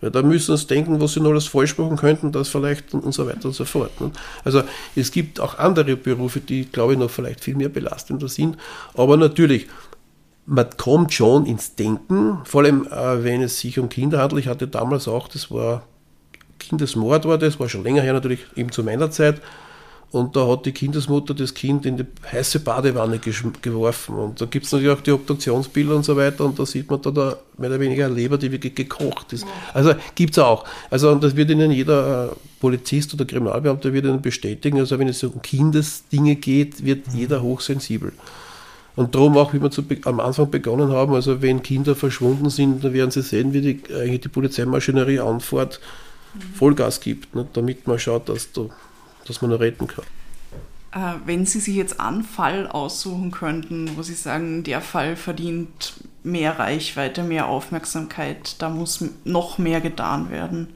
[0.00, 3.14] Weil da müssen Sie denken, was Sie noch alles falsch machen könnten, das vielleicht und
[3.14, 4.00] so weiter und so fort.
[4.00, 4.10] ne?
[4.44, 4.62] Also
[4.96, 8.56] es gibt auch andere Berufe, die, glaube ich, noch vielleicht viel mehr belastender sind.
[8.94, 9.68] Aber natürlich,
[10.46, 14.42] man kommt schon ins Denken, vor allem äh, wenn es sich um Kinder handelt.
[14.42, 15.84] Ich hatte damals auch, das war
[16.70, 19.40] Kindesmord war das, war schon länger her natürlich, eben zu meiner Zeit.
[20.12, 24.16] Und da hat die Kindesmutter das Kind in die heiße Badewanne geworfen.
[24.16, 26.44] Und da gibt es natürlich auch die Obduktionsbilder und so weiter.
[26.44, 29.46] Und da sieht man da, da mehr oder weniger eine Leber, die wirklich gekocht ist.
[29.72, 30.64] Also gibt es auch.
[30.90, 34.78] Also und das wird Ihnen jeder äh, Polizist oder Kriminalbeamter wird Ihnen bestätigen.
[34.78, 38.12] Also wenn es um Kindesdinge geht, wird jeder hochsensibel.
[38.96, 42.82] Und darum auch, wie wir zu, am Anfang begonnen haben, also wenn Kinder verschwunden sind,
[42.82, 45.80] dann werden Sie sehen, wie die, eigentlich die Polizeimaschinerie anfährt,
[46.54, 48.66] Vollgas gibt, ne, damit man schaut, dass, da,
[49.26, 50.04] dass man noch retten kann.
[50.92, 55.94] Äh, wenn Sie sich jetzt einen Fall aussuchen könnten, wo Sie sagen, der Fall verdient
[56.22, 60.68] mehr Reichweite, mehr Aufmerksamkeit, da muss noch mehr getan werden,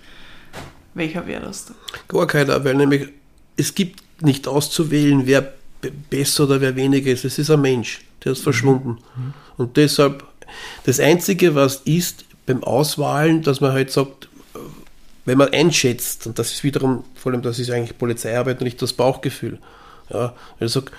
[0.94, 1.66] welcher wäre das?
[1.66, 1.74] da?
[2.08, 3.08] Gar keiner, weil nämlich
[3.56, 7.24] es gibt nicht auszuwählen, wer be- besser oder wer weniger ist.
[7.24, 8.98] Es ist ein Mensch, der ist verschwunden.
[9.56, 10.24] Und deshalb,
[10.84, 14.28] das Einzige, was ist beim Auswahlen, dass man halt sagt,
[15.24, 18.80] wenn man einschätzt, und das ist wiederum, vor allem das ist eigentlich Polizeiarbeit und nicht
[18.82, 19.58] das Bauchgefühl.
[20.10, 20.92] Ja, sage,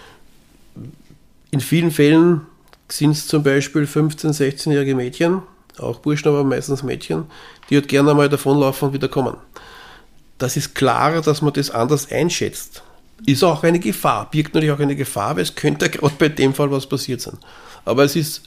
[1.51, 2.41] in vielen Fällen
[2.89, 5.41] sind es zum Beispiel 15-, 16-jährige Mädchen,
[5.78, 7.26] auch Burschen, aber meistens Mädchen,
[7.69, 9.38] die halt gerne einmal davonlaufen und wieder kommen.
[10.38, 12.84] Das ist klar, dass man das anders einschätzt.
[13.26, 16.53] Ist auch eine Gefahr, birgt natürlich auch eine Gefahr, weil es könnte gerade bei dem
[16.53, 17.38] Fall was passiert sein.
[17.86, 18.43] Aber es ist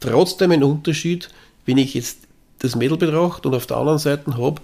[0.00, 1.30] trotzdem ein Unterschied,
[1.66, 2.18] wenn ich jetzt
[2.58, 4.60] das Mädel betrachte und auf der anderen Seite habe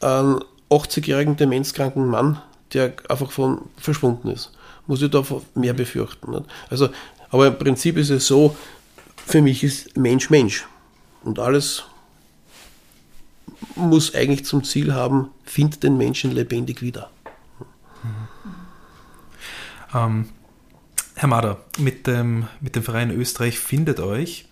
[0.00, 0.40] einen
[0.70, 2.40] 80-jährigen demenzkranken Mann,
[2.72, 4.52] der einfach von verschwunden ist.
[4.86, 5.22] Muss ich da
[5.54, 6.30] mehr befürchten.
[6.30, 6.44] Nicht?
[6.70, 6.88] Also,
[7.30, 8.56] aber im Prinzip ist es so,
[9.16, 10.66] für mich ist Mensch Mensch.
[11.24, 11.84] Und alles
[13.74, 17.10] muss eigentlich zum Ziel haben, find den Menschen lebendig wieder.
[19.94, 20.28] Ähm,
[21.14, 24.46] Herr Mader, mit dem, mit dem Verein Österreich findet euch,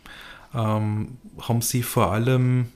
[0.54, 2.68] ähm, haben Sie vor allem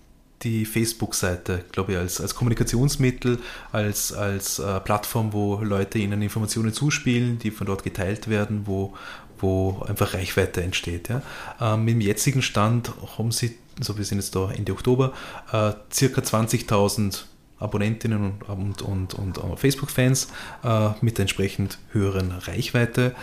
[0.43, 3.39] die Facebook-Seite, glaube ich, als, als Kommunikationsmittel,
[3.73, 8.95] als, als äh, Plattform, wo Leute Ihnen Informationen zuspielen, die von dort geteilt werden, wo,
[9.39, 11.09] wo einfach Reichweite entsteht.
[11.09, 11.23] Ja?
[11.61, 15.13] Ähm, dem jetzigen Stand haben Sie, so wir sind jetzt da Ende Oktober,
[15.53, 17.25] äh, circa 20.000
[17.59, 20.29] Abonnentinnen und, und, und, und Facebook-Fans
[20.63, 23.17] äh, mit entsprechend höheren Reichweite.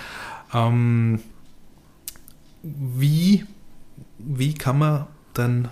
[0.53, 1.21] Ähm,
[2.61, 3.45] wie,
[4.17, 5.69] wie kann man dann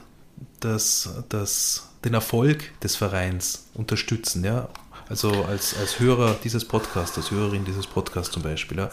[0.64, 4.43] das, das, den Erfolg des Vereins unterstützen?
[4.43, 4.70] Ja?
[5.09, 8.78] Also als, als Hörer dieses Podcasts, als Hörerin dieses Podcasts zum Beispiel.
[8.78, 8.89] Ja?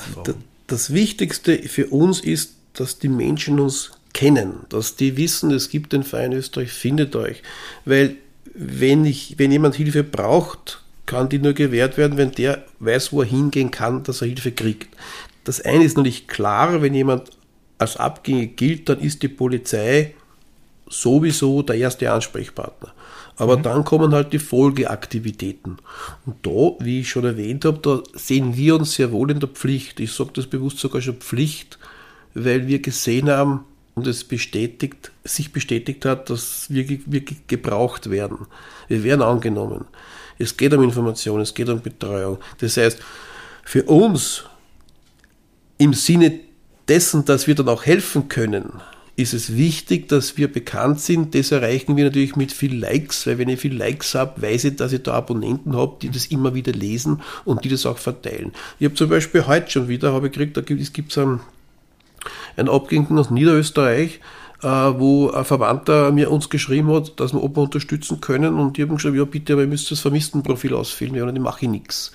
[0.67, 5.93] Das Wichtigste für uns ist, dass die Menschen uns kennen, dass die wissen, es gibt
[5.93, 7.43] den Verein Österreich, findet euch.
[7.85, 8.17] Weil
[8.55, 13.23] wenn, ich, wenn jemand Hilfe braucht, kann die nur gewährt werden, wenn der weiß, wo
[13.23, 14.89] er hingehen kann, dass er Hilfe kriegt.
[15.45, 17.31] Das eine ist natürlich klar, wenn jemand
[17.79, 20.15] als abgängig gilt, dann ist die Polizei
[20.91, 22.93] sowieso der erste Ansprechpartner.
[23.37, 25.79] Aber dann kommen halt die Folgeaktivitäten.
[26.27, 29.49] Und da, wie ich schon erwähnt habe, da sehen wir uns sehr wohl in der
[29.49, 29.99] Pflicht.
[29.99, 31.79] Ich sage das bewusst sogar schon Pflicht,
[32.35, 33.65] weil wir gesehen haben
[33.95, 38.47] und es bestätigt, sich bestätigt hat, dass wir wirklich gebraucht werden.
[38.89, 39.87] Wir werden angenommen.
[40.39, 42.39] Es geht um Information, es geht um Betreuung.
[42.59, 43.01] Das heißt,
[43.65, 44.45] für uns
[45.79, 46.41] im Sinne
[46.89, 48.83] dessen, dass wir dann auch helfen können,
[49.21, 51.35] ist es wichtig, dass wir bekannt sind.
[51.35, 54.77] Das erreichen wir natürlich mit viel Likes, weil wenn ich viel Likes habe, weiß ich,
[54.77, 58.53] dass ich da Abonnenten habe, die das immer wieder lesen und die das auch verteilen.
[58.79, 61.41] Ich habe zum Beispiel heute schon wieder, habe ich gekriegt, da gibt es gibt's einen,
[62.57, 64.21] einen Abgehenden aus Niederösterreich,
[64.63, 68.83] äh, wo ein Verwandter mir uns geschrieben hat, dass wir, wir unterstützen können und die
[68.83, 72.13] haben geschrieben, ja bitte, aber ihr müsst das Vermisstenprofil ausfüllen, ja, und ich mache nichts.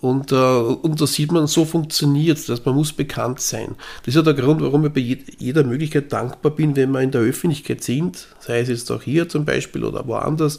[0.00, 3.76] Und, äh, und da sieht man, so funktioniert dass man muss bekannt sein.
[4.02, 7.00] Das ist ja der Grund, warum ich bei je- jeder Möglichkeit dankbar bin, wenn wir
[7.00, 10.58] in der Öffentlichkeit sind, sei es jetzt auch hier zum Beispiel oder woanders,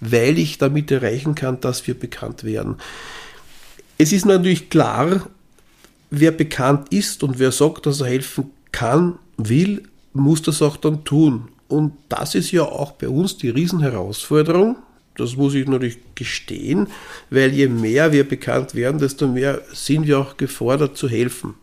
[0.00, 2.76] weil ich damit erreichen kann, dass wir bekannt werden.
[3.98, 5.28] Es ist natürlich klar,
[6.10, 9.82] wer bekannt ist und wer sagt, dass er helfen kann, will,
[10.14, 11.48] muss das auch dann tun.
[11.68, 14.76] Und das ist ja auch bei uns die Riesenherausforderung,
[15.16, 16.88] Das muss ich natürlich gestehen,
[17.30, 21.54] weil je mehr wir bekannt werden, desto mehr sind wir auch gefordert zu helfen.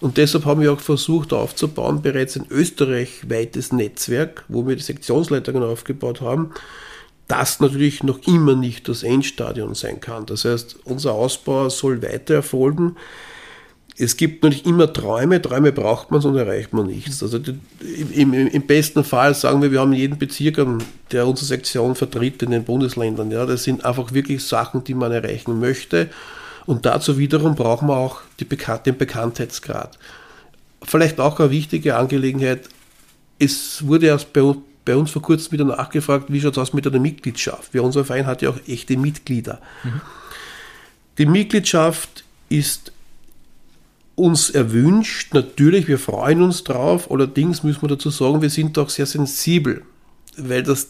[0.00, 5.62] Und deshalb haben wir auch versucht aufzubauen, bereits ein österreichweites Netzwerk, wo wir die Sektionsleitungen
[5.62, 6.50] aufgebaut haben,
[7.28, 10.26] das natürlich noch immer nicht das Endstadion sein kann.
[10.26, 12.96] Das heißt, unser Ausbau soll weiter erfolgen.
[13.98, 17.22] Es gibt natürlich immer Träume, Träume braucht man, sonst erreicht man nichts.
[17.22, 20.58] Also im, im, im, besten Fall sagen wir, wir haben jeden Bezirk,
[21.10, 23.30] der unsere Sektion vertritt in den Bundesländern.
[23.30, 26.08] Ja, das sind einfach wirklich Sachen, die man erreichen möchte.
[26.64, 29.98] Und dazu wiederum brauchen wir auch die Bekan den Bekanntheitsgrad.
[30.82, 32.68] Vielleicht auch eine wichtige Angelegenheit,
[33.38, 36.86] es wurde erst bei, bei uns vor kurzem wieder nachgefragt, wie schaut es aus mit
[36.86, 37.74] einer Mitgliedschaft?
[37.74, 39.60] Weil unser Verein hat ja auch echte Mitglieder.
[39.84, 40.00] Mhm.
[41.18, 42.92] Die Mitgliedschaft ist
[44.14, 48.90] uns erwünscht, natürlich, wir freuen uns drauf, allerdings müssen wir dazu sagen, wir sind doch
[48.90, 49.82] sehr sensibel,
[50.36, 50.88] weil das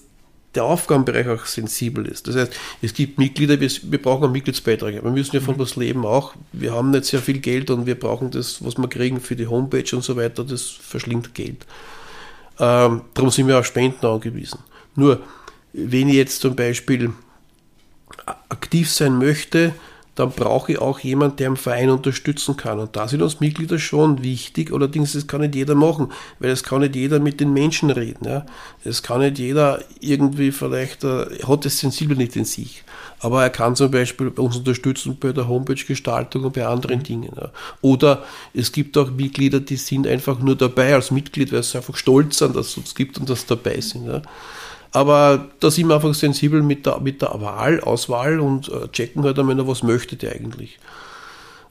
[0.54, 2.28] der Aufgabenbereich auch sensibel ist.
[2.28, 2.52] Das heißt,
[2.82, 5.02] es gibt Mitglieder, wir, wir brauchen auch Mitgliedsbeiträge.
[5.02, 5.60] Wir müssen ja von mhm.
[5.60, 6.34] was leben auch.
[6.52, 9.46] Wir haben nicht sehr viel Geld und wir brauchen das, was wir kriegen für die
[9.46, 11.66] Homepage und so weiter, das verschlingt Geld.
[12.58, 14.58] Ähm, darum sind wir auf Spenden angewiesen.
[14.94, 15.20] Nur,
[15.72, 17.10] wenn ich jetzt zum Beispiel
[18.50, 19.72] aktiv sein möchte,
[20.14, 22.78] dann brauche ich auch jemanden, der im Verein unterstützen kann.
[22.78, 24.70] Und da sind uns Mitglieder schon wichtig.
[24.72, 28.26] Allerdings, das kann nicht jeder machen, weil es kann nicht jeder mit den Menschen reden.
[28.26, 28.44] Ja.
[28.84, 32.84] Es kann nicht jeder irgendwie vielleicht, äh, hat das sensibel nicht in sich.
[33.20, 37.04] Aber er kann zum Beispiel uns unterstützen bei der Homepage-Gestaltung und bei anderen mhm.
[37.04, 37.32] Dingen.
[37.34, 37.50] Ja.
[37.80, 41.96] Oder es gibt auch Mitglieder, die sind einfach nur dabei als Mitglied, weil sie einfach
[41.96, 44.06] stolz sind, dass es uns gibt und dass sie dabei sind.
[44.06, 44.20] Ja.
[44.92, 49.24] Aber da sind wir einfach sensibel mit der, mit der Wahl, Auswahl und äh, checken
[49.24, 50.78] halt einmal, was möchte der eigentlich.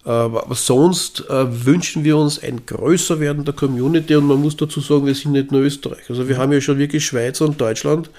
[0.05, 4.57] Äh, aber sonst äh, wünschen wir uns ein größer werden der Community und man muss
[4.57, 6.09] dazu sagen, wir sind nicht nur Österreich.
[6.09, 8.09] Also wir haben ja schon wirklich Schweiz und Deutschland.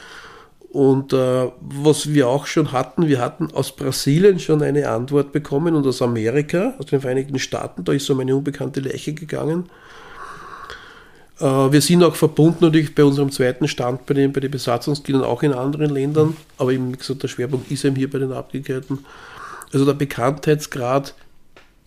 [0.70, 5.74] Und äh, was wir auch schon hatten, wir hatten aus Brasilien schon eine Antwort bekommen
[5.74, 9.68] und aus Amerika, aus den Vereinigten Staaten, da ist so eine unbekannte Leiche gegangen.
[11.42, 15.24] Äh, wir sind auch verbunden natürlich bei unserem zweiten Stand bei den, bei den Besatzungskindern
[15.24, 18.32] auch in anderen Ländern, aber eben, wie gesagt, der Schwerpunkt ist eben hier bei den
[18.32, 19.04] Abgekehrten.
[19.72, 21.14] Also der Bekanntheitsgrad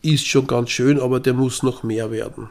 [0.01, 2.49] ist schon ganz schön, aber der muss noch mehr werden.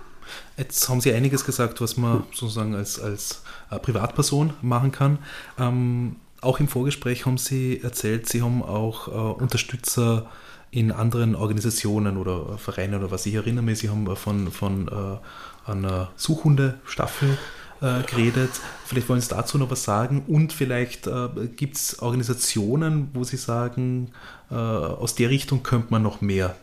[0.56, 5.18] Jetzt haben Sie einiges gesagt, was man sozusagen als, als äh, Privatperson machen kann.
[5.58, 10.26] Ähm, auch im Vorgespräch haben Sie erzählt, Sie haben auch äh, Unterstützer
[10.70, 13.26] in anderen Organisationen oder Vereinen oder was.
[13.26, 15.18] Ich erinnere mich, Sie haben von, von äh,
[15.66, 17.38] einer Suchhunde-Staffel
[17.80, 18.50] äh, geredet.
[18.86, 23.36] Vielleicht wollen Sie dazu noch was sagen und vielleicht äh, gibt es Organisationen, wo Sie
[23.36, 24.10] sagen,
[24.50, 26.54] äh, aus der Richtung könnte man noch mehr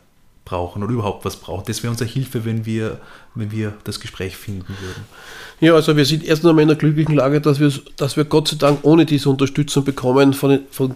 [0.46, 1.70] brauchen oder überhaupt was braucht.
[1.70, 3.00] Das wäre unsere Hilfe, wenn wir,
[3.36, 5.06] wenn wir das Gespräch finden würden.
[5.60, 8.48] Ja, also wir sind erst einmal in der glücklichen Lage, dass wir, dass wir Gott
[8.48, 10.96] sei Dank ohne diese Unterstützung bekommen von, von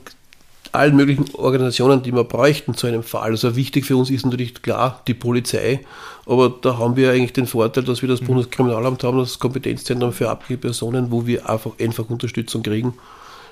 [0.76, 3.32] allen möglichen Organisationen, die wir bräuchten zu einem Fall.
[3.32, 5.82] Also wichtig für uns ist natürlich klar die Polizei,
[6.26, 8.28] aber da haben wir eigentlich den Vorteil, dass wir das mhm.
[8.28, 12.94] Bundeskriminalamt haben, das Kompetenzzentrum für abhängige Personen, wo wir einfach einfach Unterstützung kriegen,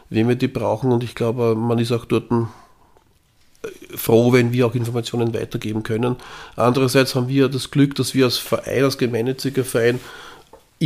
[0.10, 0.92] wenn wir die brauchen.
[0.92, 6.16] Und ich glaube, man ist auch dort äh, froh, wenn wir auch Informationen weitergeben können.
[6.56, 10.00] Andererseits haben wir das Glück, dass wir als Verein, als gemeinnütziger Verein,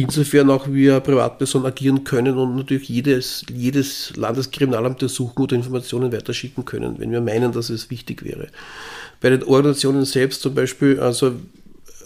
[0.01, 6.65] insofern auch wir Privatpersonen agieren können und natürlich jedes, jedes Landeskriminalamt ersuchen oder Informationen weiterschicken
[6.65, 8.47] können, wenn wir meinen, dass es wichtig wäre.
[9.21, 11.33] Bei den Organisationen selbst zum Beispiel, also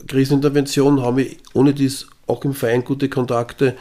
[0.08, 3.76] Krisenintervention haben wir ohne dies auch im Verein gute Kontakte.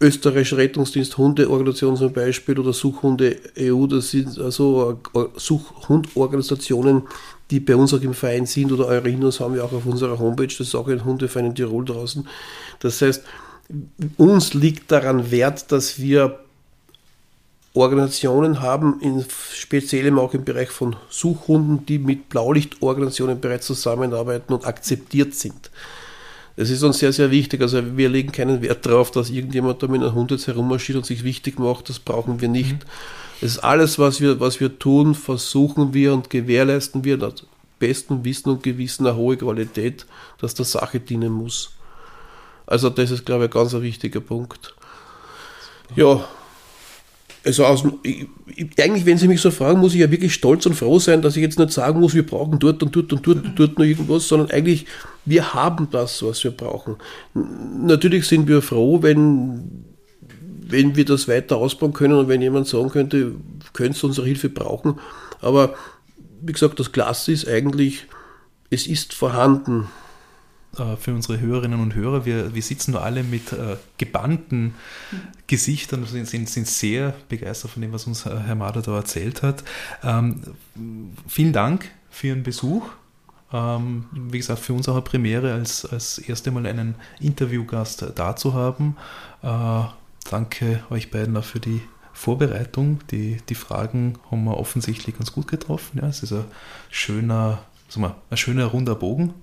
[0.00, 5.00] Österreichischer Rettungsdienst, Hundeorganisation zum Beispiel oder Suchhunde EU, das sind also
[5.34, 7.02] Suchhundorganisationen,
[7.50, 10.46] die bei uns auch im Verein sind oder Eurinos haben wir auch auf unserer Homepage,
[10.46, 12.26] das ist auch ein Hundeverein in Tirol draußen.
[12.80, 13.22] Das heißt,
[14.16, 16.38] uns liegt daran Wert, dass wir
[17.74, 24.66] Organisationen haben, in, speziell auch im Bereich von Suchhunden, die mit Blaulichtorganisationen bereits zusammenarbeiten und
[24.66, 25.70] akzeptiert sind.
[26.56, 27.60] Das ist uns sehr, sehr wichtig.
[27.60, 31.06] Also wir legen keinen Wert darauf, dass irgendjemand da mit einem Hund jetzt herummarschiert und
[31.06, 31.88] sich wichtig macht.
[31.88, 32.72] Das brauchen wir nicht.
[32.72, 32.78] Mhm.
[33.40, 37.34] Das ist alles, was wir, was wir tun, versuchen wir und gewährleisten wir nach
[37.78, 40.06] bestem Wissen und Gewissen eine hohe Qualität,
[40.40, 41.70] dass der Sache dienen muss.
[42.66, 44.74] Also das ist, glaube ich, ein ganz ein wichtiger Punkt.
[45.94, 46.24] Ja,
[47.44, 48.26] also aus, ich,
[48.78, 51.36] eigentlich, wenn Sie mich so fragen, muss ich ja wirklich stolz und froh sein, dass
[51.36, 53.86] ich jetzt nicht sagen muss, wir brauchen dort und dort und dort und dort noch
[53.86, 54.86] irgendwas, sondern eigentlich,
[55.24, 56.96] wir haben das, was wir brauchen.
[57.34, 59.84] Natürlich sind wir froh, wenn
[60.68, 63.34] wenn wir das weiter ausbauen können und wenn jemand sagen könnte,
[63.72, 64.98] könntest du unsere Hilfe brauchen.
[65.40, 65.74] Aber
[66.40, 68.06] wie gesagt, das Klasse ist eigentlich,
[68.70, 69.88] es ist vorhanden.
[70.78, 72.24] äh, für unsere Hörerinnen und Hörer.
[72.24, 74.74] Wir, wir sitzen nur alle mit äh, gebannten
[75.46, 79.64] Gesichtern, sind, sind, sind sehr begeistert von dem, was uns Herr Mader da erzählt hat.
[80.02, 80.42] Ähm,
[81.26, 82.86] vielen Dank für Ihren Besuch.
[83.52, 88.36] Ähm, wie gesagt, für uns auch eine Premiere, als, als erste Mal einen Interviewgast da
[88.36, 88.96] zu haben.
[89.42, 89.84] Äh,
[90.30, 91.80] danke euch beiden auch für die
[92.12, 93.00] Vorbereitung.
[93.10, 95.98] Die, die Fragen haben wir offensichtlich ganz gut getroffen.
[96.00, 96.44] Ja, es ist ein
[96.90, 99.34] schöner, sag mal, ein schöner runder Bogen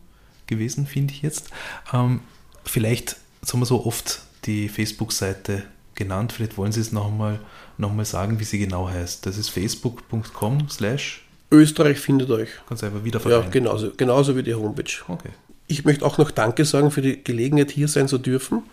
[0.48, 1.50] gewesen, finde ich jetzt.
[1.94, 2.22] Ähm,
[2.64, 5.64] vielleicht, jetzt haben wir so oft die Facebook-Seite
[5.96, 7.40] genannt, vielleicht wollen Sie es nochmal
[7.78, 9.26] noch mal sagen, wie sie genau heißt.
[9.26, 11.22] Das ist facebook.com slash
[11.52, 12.50] Österreich findet euch.
[12.68, 14.92] Ganz einfach wieder Ja, genauso, genauso wie die Homepage.
[15.08, 15.30] Okay.
[15.68, 18.64] Ich möchte auch noch Danke sagen für die Gelegenheit, hier sein zu dürfen.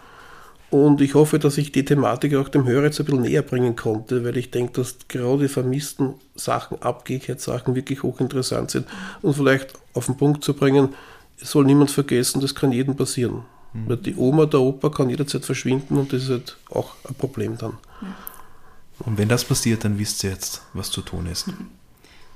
[0.72, 3.76] Und ich hoffe, dass ich die Thematik auch dem Hörer jetzt ein bisschen näher bringen
[3.76, 8.86] konnte, weil ich denke, dass gerade die vermissten Sachen, Abgehkehrsachen wirklich hochinteressant sind.
[9.20, 10.94] Und vielleicht auf den Punkt zu bringen,
[11.38, 13.42] es soll niemand vergessen, das kann jedem passieren.
[13.74, 17.58] Weil die Oma, der Opa kann jederzeit verschwinden und das ist halt auch ein Problem
[17.58, 17.74] dann.
[19.00, 21.50] Und wenn das passiert, dann wisst ihr jetzt, was zu tun ist.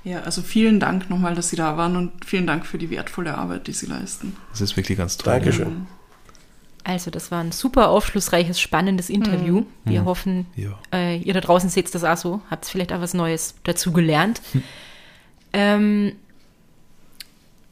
[0.03, 3.35] Ja, also vielen Dank nochmal, dass Sie da waren und vielen Dank für die wertvolle
[3.35, 4.35] Arbeit, die Sie leisten.
[4.51, 5.33] Das ist wirklich ganz toll.
[5.33, 5.87] Dankeschön.
[6.89, 9.65] Also, das war ein super aufschlussreiches, spannendes Interview.
[9.83, 10.05] Wir Mhm.
[10.05, 10.79] hoffen, Ja.
[10.93, 14.41] äh, ihr da draußen seht das auch so, habt vielleicht auch was Neues dazu gelernt.
[15.51, 16.13] Ähm,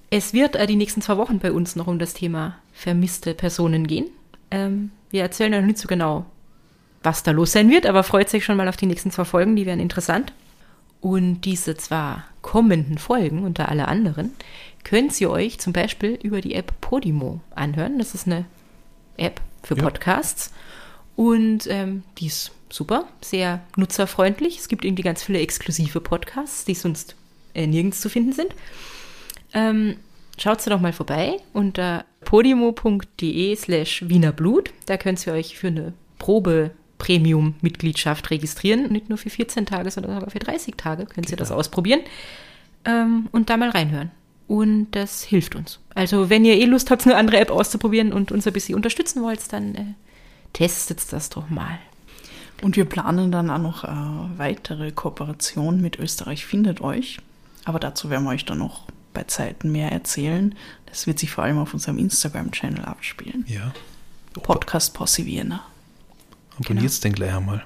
[0.10, 3.88] es wird äh, die nächsten zwei Wochen bei uns noch um das Thema vermisste Personen
[3.88, 4.08] gehen.
[4.52, 6.26] Ähm, wir erzählen noch nicht so genau,
[7.02, 9.56] was da los sein wird, aber freut sich schon mal auf die nächsten zwei Folgen,
[9.56, 10.34] die werden interessant.
[11.00, 14.32] Und diese zwar kommenden Folgen unter alle anderen
[14.84, 17.98] könnt ihr euch zum Beispiel über die App Podimo anhören.
[17.98, 18.44] Das ist eine
[19.18, 19.84] App für Ja.
[19.84, 20.52] Podcasts.
[21.16, 24.60] Und ähm, die ist super, sehr nutzerfreundlich.
[24.60, 27.16] Es gibt irgendwie ganz viele exklusive Podcasts, die sonst
[27.54, 28.54] äh, nirgends zu finden sind.
[29.54, 29.98] Ähm,
[30.38, 34.72] schaut doch mal vorbei unter podimo.de slash wienerblut.
[34.86, 38.92] Da könnt ihr euch für eine Probe Premium-Mitgliedschaft registrieren.
[38.92, 42.02] Nicht nur für 14 Tage, sondern sogar für 30 Tage könnt ihr das ausprobieren
[42.86, 44.12] ähm, und da mal reinhören.
[44.48, 45.80] Und das hilft uns.
[45.96, 49.24] Also wenn ihr eh Lust habt, eine andere App auszuprobieren und uns ein bisschen unterstützen
[49.24, 49.86] wollt, dann äh,
[50.54, 51.80] testet das doch mal.
[52.62, 57.20] Und wir planen dann auch noch äh, weitere Kooperation mit Österreich findet euch.
[57.66, 60.54] Aber dazu werden wir euch dann noch bei Zeiten mehr erzählen.
[60.86, 63.46] Das wird sich vor allem auf unserem Instagram-Channel abspielen.
[63.48, 63.74] Ja.
[64.42, 65.64] Podcast Posse Vienna.
[66.60, 67.64] Abonniert den gleich einmal.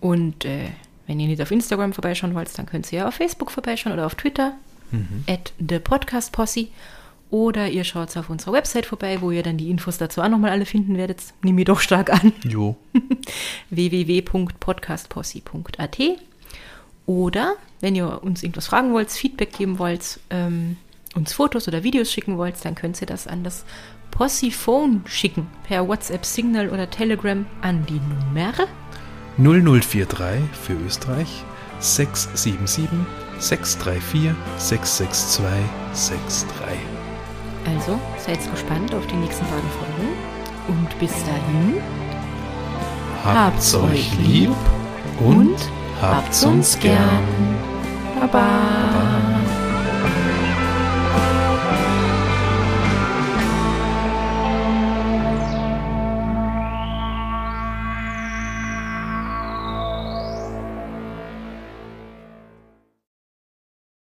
[0.00, 0.70] Und äh,
[1.06, 4.06] wenn ihr nicht auf Instagram vorbeischauen wollt, dann könnt ihr ja auf Facebook vorbeischauen oder
[4.06, 4.54] auf Twitter
[5.26, 6.68] at the Podcast Posse.
[7.30, 10.50] Oder ihr schaut auf unserer Website vorbei, wo ihr dann die Infos dazu auch nochmal
[10.50, 11.22] alle finden werdet.
[11.42, 12.32] Nehme ich doch stark an.
[12.42, 12.78] Jo.
[13.70, 15.98] www.podcastposse.at
[17.08, 20.76] oder wenn ihr uns irgendwas fragen wollt, Feedback geben wollt, ähm,
[21.14, 23.64] uns Fotos oder Videos schicken wollt, dann könnt ihr das an das
[24.10, 28.00] Possiphone schicken, per WhatsApp, Signal oder Telegram an die
[28.34, 28.52] Nummer
[29.38, 31.44] 0043 für Österreich
[31.78, 32.90] 677
[33.38, 35.38] 634 662
[35.92, 36.48] 63.
[37.66, 40.16] Also seid gespannt auf die nächsten beiden Folgen
[40.68, 41.80] und bis dahin
[43.24, 44.50] Habt's euch lieb
[45.18, 45.56] und
[46.00, 47.26] habt's uns gern.
[48.18, 48.38] Baba.
[48.38, 49.17] Baba.